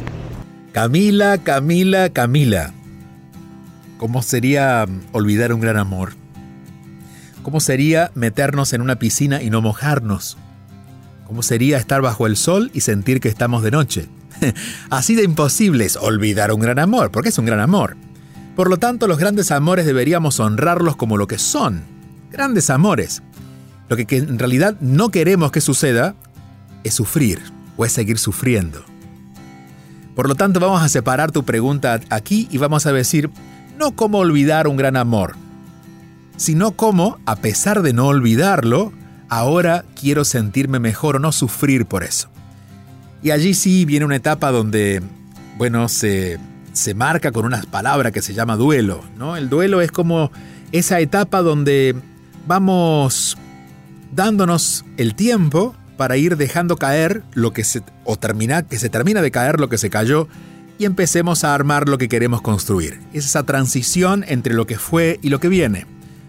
Camila, 0.72 1.38
Camila, 1.38 2.08
Camila. 2.10 2.72
¿Cómo 3.98 4.22
sería 4.22 4.86
olvidar 5.12 5.52
un 5.52 5.60
gran 5.60 5.78
amor? 5.78 6.14
¿Cómo 7.42 7.58
sería 7.60 8.12
meternos 8.14 8.72
en 8.72 8.82
una 8.82 8.96
piscina 8.96 9.42
y 9.42 9.50
no 9.50 9.62
mojarnos? 9.62 10.36
¿Cómo 11.26 11.42
sería 11.42 11.76
estar 11.78 12.02
bajo 12.02 12.26
el 12.26 12.36
sol 12.36 12.70
y 12.72 12.82
sentir 12.82 13.20
que 13.20 13.28
estamos 13.28 13.64
de 13.64 13.72
noche? 13.72 14.08
Así 14.90 15.16
de 15.16 15.24
imposible 15.24 15.84
es 15.84 15.96
olvidar 15.96 16.52
un 16.52 16.60
gran 16.60 16.78
amor, 16.78 17.10
porque 17.10 17.30
es 17.30 17.38
un 17.38 17.46
gran 17.46 17.58
amor. 17.58 17.96
Por 18.54 18.70
lo 18.70 18.76
tanto, 18.76 19.08
los 19.08 19.18
grandes 19.18 19.50
amores 19.50 19.86
deberíamos 19.86 20.38
honrarlos 20.38 20.94
como 20.94 21.16
lo 21.16 21.26
que 21.26 21.38
son, 21.38 21.82
grandes 22.30 22.70
amores. 22.70 23.22
Lo 23.88 23.96
que, 23.96 24.06
en 24.16 24.38
realidad 24.38 24.76
no 24.80 25.10
queremos 25.10 25.50
que 25.50 25.60
suceda 25.60 26.14
es 26.84 26.94
sufrir 26.94 27.40
o 27.76 27.84
es 27.84 27.92
seguir 27.92 28.18
sufriendo. 28.18 28.84
Por 30.14 30.28
lo 30.28 30.36
tanto, 30.36 30.60
vamos 30.60 30.82
a 30.82 30.88
separar 30.88 31.32
tu 31.32 31.44
pregunta 31.44 32.00
aquí 32.08 32.48
y 32.52 32.58
vamos 32.58 32.86
a 32.86 32.92
decir, 32.92 33.30
no 33.76 33.96
cómo 33.96 34.18
olvidar 34.18 34.68
un 34.68 34.76
gran 34.76 34.96
amor, 34.96 35.34
sino 36.36 36.72
cómo, 36.72 37.18
a 37.26 37.36
pesar 37.36 37.82
de 37.82 37.92
no 37.92 38.06
olvidarlo, 38.06 38.92
ahora 39.28 39.84
quiero 39.98 40.24
sentirme 40.24 40.78
mejor 40.78 41.16
o 41.16 41.18
no 41.18 41.32
sufrir 41.32 41.86
por 41.86 42.04
eso. 42.04 42.28
Y 43.22 43.30
allí 43.30 43.54
sí 43.54 43.84
viene 43.84 44.04
una 44.04 44.16
etapa 44.16 44.50
donde, 44.50 45.02
bueno, 45.56 45.88
se, 45.88 46.38
se 46.72 46.94
marca 46.94 47.32
con 47.32 47.44
unas 47.44 47.66
palabras 47.66 48.12
que 48.12 48.22
se 48.22 48.34
llama 48.34 48.56
duelo, 48.56 49.02
¿no? 49.16 49.36
El 49.36 49.48
duelo 49.48 49.80
es 49.80 49.90
como 49.90 50.30
esa 50.72 51.00
etapa 51.00 51.42
donde 51.42 51.96
vamos 52.46 53.36
dándonos 54.12 54.84
el 54.96 55.14
tiempo 55.14 55.74
para 55.96 56.16
ir 56.16 56.36
dejando 56.36 56.76
caer 56.76 57.22
lo 57.34 57.52
que 57.52 57.64
se 57.64 57.82
o 58.04 58.16
termina 58.16 58.62
que 58.62 58.78
se 58.78 58.88
termina 58.88 59.22
de 59.22 59.30
caer 59.30 59.58
lo 59.58 59.68
que 59.68 59.78
se 59.78 59.90
cayó 59.90 60.28
y 60.78 60.84
empecemos 60.84 61.42
a 61.44 61.54
armar 61.54 61.88
lo 61.88 61.98
que 61.98 62.08
queremos 62.08 62.42
construir. 62.42 63.00
Es 63.12 63.24
esa 63.24 63.44
transición 63.44 64.24
entre 64.28 64.54
lo 64.54 64.66
que 64.66 64.78
fue 64.78 65.18
y 65.22 65.30
lo 65.30 65.40
que 65.40 65.48
viene, 65.48 65.86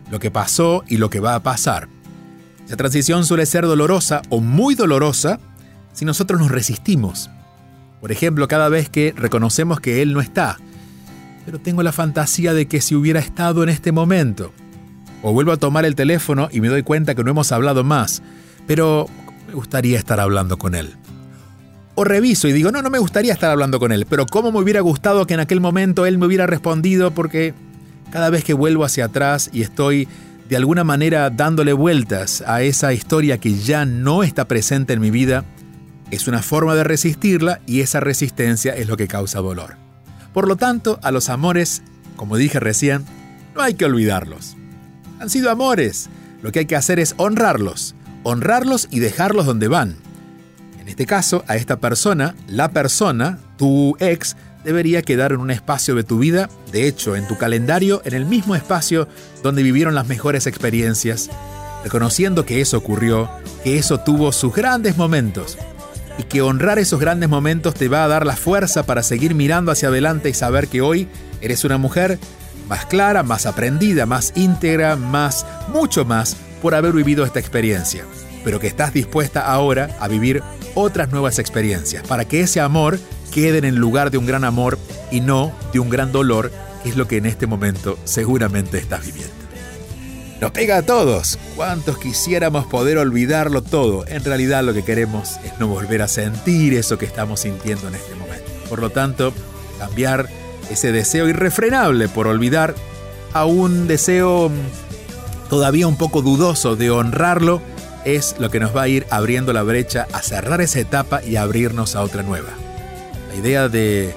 lo 0.10 0.20
que 0.20 0.32
pasó 0.32 0.84
y 0.88 0.98
lo 0.98 1.10
que 1.10 1.20
va 1.20 1.36
a 1.36 1.44
pasar. 1.44 1.90
Esa 2.68 2.76
transición 2.76 3.26
suele 3.26 3.46
ser 3.46 3.66
dolorosa 3.66 4.22
o 4.28 4.42
muy 4.42 4.76
dolorosa 4.76 5.40
si 5.94 6.04
nosotros 6.04 6.42
nos 6.42 6.52
resistimos. 6.52 7.30
Por 8.02 8.12
ejemplo, 8.12 8.50
cada 8.50 8.68
vez 8.68 8.90
que 8.90 9.14
reconocemos 9.16 9.80
que 9.80 10.02
Él 10.02 10.14
no 10.14 10.20
está, 10.20 10.58
pero 11.46 11.60
tengo 11.60 11.82
la 11.82 11.94
fantasía 11.94 12.54
de 12.54 12.68
que 12.68 12.82
si 12.82 12.94
hubiera 12.94 13.22
estado 13.22 13.64
en 13.64 13.70
este 13.70 13.94
momento, 13.94 14.52
o 15.24 15.32
vuelvo 15.32 15.54
a 15.54 15.58
tomar 15.58 15.86
el 15.86 15.96
teléfono 15.96 16.50
y 16.52 16.60
me 16.60 16.68
doy 16.68 16.84
cuenta 16.84 17.16
que 17.16 17.24
no 17.24 17.32
hemos 17.32 17.54
hablado 17.54 17.86
más, 17.86 18.22
pero 18.68 19.08
me 19.48 19.54
gustaría 19.54 19.98
estar 19.98 20.20
hablando 20.20 20.58
con 20.58 20.76
Él. 20.76 20.94
O 21.96 22.04
reviso 22.04 22.50
y 22.50 22.52
digo, 22.52 22.74
no, 22.74 22.82
no 22.82 22.90
me 22.90 23.00
gustaría 23.00 23.32
estar 23.32 23.50
hablando 23.50 23.80
con 23.80 23.94
Él, 23.94 24.06
pero 24.10 24.26
cómo 24.26 24.52
me 24.52 24.60
hubiera 24.60 24.82
gustado 24.82 25.26
que 25.26 25.36
en 25.36 25.40
aquel 25.40 25.62
momento 25.62 26.06
Él 26.06 26.18
me 26.18 26.26
hubiera 26.26 26.48
respondido 26.48 27.12
porque 27.12 27.54
cada 28.12 28.30
vez 28.30 28.44
que 28.44 28.54
vuelvo 28.54 28.84
hacia 28.84 29.06
atrás 29.06 29.50
y 29.54 29.62
estoy 29.62 30.10
de 30.50 30.56
alguna 30.56 30.84
manera 30.84 31.30
dándole 31.30 31.74
vueltas 31.74 32.44
a 32.46 32.62
esa 32.62 32.94
historia 32.94 33.38
que 33.38 33.56
ya 33.56 33.86
no 33.86 34.24
está 34.24 34.46
presente 34.48 34.94
en 34.94 35.02
mi 35.02 35.12
vida, 35.12 35.44
es 36.10 36.28
una 36.28 36.42
forma 36.42 36.76
de 36.76 36.84
resistirla 36.84 37.60
y 37.66 37.82
esa 37.82 38.00
resistencia 38.00 38.76
es 38.76 38.88
lo 38.88 38.96
que 38.96 39.08
causa 39.08 39.40
dolor. 39.40 39.76
Por 40.34 40.48
lo 40.48 40.56
tanto, 40.56 41.00
a 41.04 41.12
los 41.12 41.30
amores, 41.30 41.82
como 42.16 42.38
dije 42.38 42.60
recién, 42.60 43.04
no 43.56 43.62
hay 43.62 43.74
que 43.74 43.86
olvidarlos. 43.86 44.56
Han 45.20 45.30
sido 45.30 45.50
amores. 45.50 46.10
Lo 46.42 46.52
que 46.52 46.60
hay 46.60 46.66
que 46.66 46.76
hacer 46.76 47.00
es 47.00 47.16
honrarlos, 47.18 47.96
honrarlos 48.24 48.88
y 48.92 49.00
dejarlos 49.00 49.46
donde 49.46 49.68
van. 49.68 49.96
En 50.80 50.88
este 50.88 51.06
caso, 51.06 51.44
a 51.48 51.56
esta 51.56 51.78
persona, 51.78 52.36
la 52.48 52.70
persona, 52.70 53.40
tu 53.58 53.98
ex, 54.00 54.38
debería 54.64 55.02
quedar 55.02 55.32
en 55.32 55.40
un 55.40 55.52
espacio 55.52 55.96
de 55.96 56.04
tu 56.04 56.20
vida, 56.20 56.50
de 56.72 56.88
hecho, 56.88 57.16
en 57.16 57.28
tu 57.28 57.38
calendario, 57.38 58.02
en 58.06 58.14
el 58.14 58.26
mismo 58.26 58.56
espacio 58.56 59.08
donde 59.44 59.64
vivieron 59.64 59.96
las 59.96 60.08
mejores 60.08 60.48
experiencias, 60.48 61.30
reconociendo 61.84 62.46
que 62.46 62.62
eso 62.62 62.78
ocurrió, 62.78 63.30
que 63.64 63.78
eso 63.78 64.00
tuvo 64.00 64.32
sus 64.32 64.54
grandes 64.54 64.98
momentos, 64.98 65.58
y 66.18 66.24
que 66.24 66.42
honrar 66.42 66.80
esos 66.80 67.00
grandes 67.00 67.30
momentos 67.30 67.76
te 67.76 67.88
va 67.88 68.04
a 68.04 68.08
dar 68.08 68.26
la 68.26 68.36
fuerza 68.36 68.86
para 68.86 69.04
seguir 69.04 69.36
mirando 69.36 69.72
hacia 69.72 69.90
adelante 69.90 70.30
y 70.30 70.34
saber 70.34 70.68
que 70.68 70.82
hoy 70.82 71.08
eres 71.42 71.64
una 71.64 71.78
mujer 71.78 72.20
más 72.68 72.86
clara, 72.86 73.24
más 73.24 73.46
aprendida, 73.46 74.06
más 74.06 74.34
íntegra, 74.36 74.96
más, 74.96 75.46
mucho 75.72 76.06
más 76.06 76.36
por 76.62 76.76
haber 76.76 76.92
vivido 76.94 77.24
esta 77.24 77.40
experiencia, 77.40 78.04
pero 78.44 78.60
que 78.60 78.68
estás 78.68 78.94
dispuesta 78.94 79.46
ahora 79.46 79.96
a 80.00 80.08
vivir 80.08 80.42
otras 80.76 81.12
nuevas 81.12 81.40
experiencias, 81.40 82.06
para 82.08 82.26
que 82.26 82.42
ese 82.42 82.60
amor 82.60 83.00
quede 83.32 83.66
en 83.68 83.76
lugar 83.76 84.12
de 84.12 84.18
un 84.18 84.26
gran 84.26 84.44
amor 84.44 84.78
y 85.12 85.22
no 85.22 85.54
de 85.74 85.80
un 85.80 85.90
gran 85.90 86.12
dolor, 86.12 86.52
es 86.86 86.96
lo 86.96 87.08
que 87.08 87.18
en 87.18 87.26
este 87.26 87.48
momento 87.48 87.98
seguramente 88.04 88.78
estás 88.78 89.06
viviendo. 89.06 89.34
Nos 90.40 90.52
pega 90.52 90.78
a 90.78 90.82
todos. 90.84 91.40
¿Cuántos 91.56 91.98
quisiéramos 91.98 92.68
poder 92.68 93.00
olvidarlo 93.00 93.64
todo? 93.64 94.06
En 94.08 94.24
realidad 94.24 94.64
lo 94.64 94.74
que 94.74 94.84
queremos 94.84 95.38
es 95.44 95.60
no 95.60 95.68
volver 95.68 96.04
a 96.04 96.08
sentir 96.08 96.76
eso 96.76 97.00
que 97.00 97.06
estamos 97.06 97.40
sintiendo 97.40 97.88
en 97.88 97.96
este 97.96 98.14
momento. 98.14 98.46
Por 98.70 98.80
lo 98.80 98.92
tanto, 98.92 99.34
cambiar 99.80 100.30
ese 100.70 100.92
deseo 100.92 101.28
irrefrenable 101.28 102.08
por 102.08 102.28
olvidar 102.28 102.76
a 103.34 103.46
un 103.46 103.88
deseo 103.88 104.52
todavía 105.50 105.88
un 105.88 105.98
poco 105.98 106.22
dudoso 106.22 106.76
de 106.76 106.92
honrarlo 106.92 107.62
es 108.06 108.36
lo 108.38 108.52
que 108.52 108.60
nos 108.60 108.76
va 108.76 108.84
a 108.84 108.88
ir 108.88 109.08
abriendo 109.10 109.54
la 109.54 109.64
brecha 109.64 110.08
a 110.14 110.22
cerrar 110.22 110.62
esa 110.62 110.80
etapa 110.80 111.24
y 111.24 111.36
abrirnos 111.36 111.96
a 111.96 112.02
otra 112.02 112.22
nueva. 112.22 112.67
Idea 113.38 113.70
de 113.70 114.14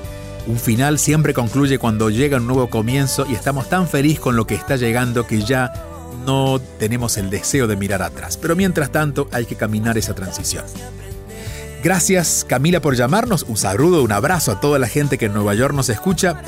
un 0.47 0.59
final 0.59 0.99
siempre 0.99 1.35
concluye 1.35 1.79
cuando 1.79 2.09
llega 2.09 2.39
un 2.39 2.47
nuevo 2.47 2.71
comienzo 2.71 3.27
y 3.29 3.35
estamos 3.35 3.69
tan 3.69 3.87
felices 3.87 4.21
con 4.21 4.35
lo 4.35 4.47
que 4.47 4.55
está 4.55 4.77
llegando 4.77 5.27
que 5.27 5.43
ya 5.43 5.73
no 6.25 6.61
tenemos 6.79 7.19
el 7.19 7.29
deseo 7.29 7.67
de 7.67 7.77
mirar 7.77 8.03
atrás. 8.03 8.37
Pero 8.37 8.57
mientras 8.57 8.91
tanto 8.91 9.29
hay 9.33 9.45
que 9.45 9.57
caminar 9.57 9.99
esa 9.99 10.15
transición. 10.15 10.65
Gracias 11.83 12.47
Camila 12.49 12.81
por 12.81 12.97
llamarnos. 12.97 13.45
Un 13.45 13.57
saludo, 13.57 14.03
un 14.03 14.13
abrazo 14.13 14.53
a 14.53 14.61
toda 14.61 14.79
la 14.79 14.89
gente 14.89 15.19
que 15.19 15.27
en 15.27 15.35
Nueva 15.35 15.55
York 15.55 15.75
nos 15.75 15.89
escucha. 15.89 16.41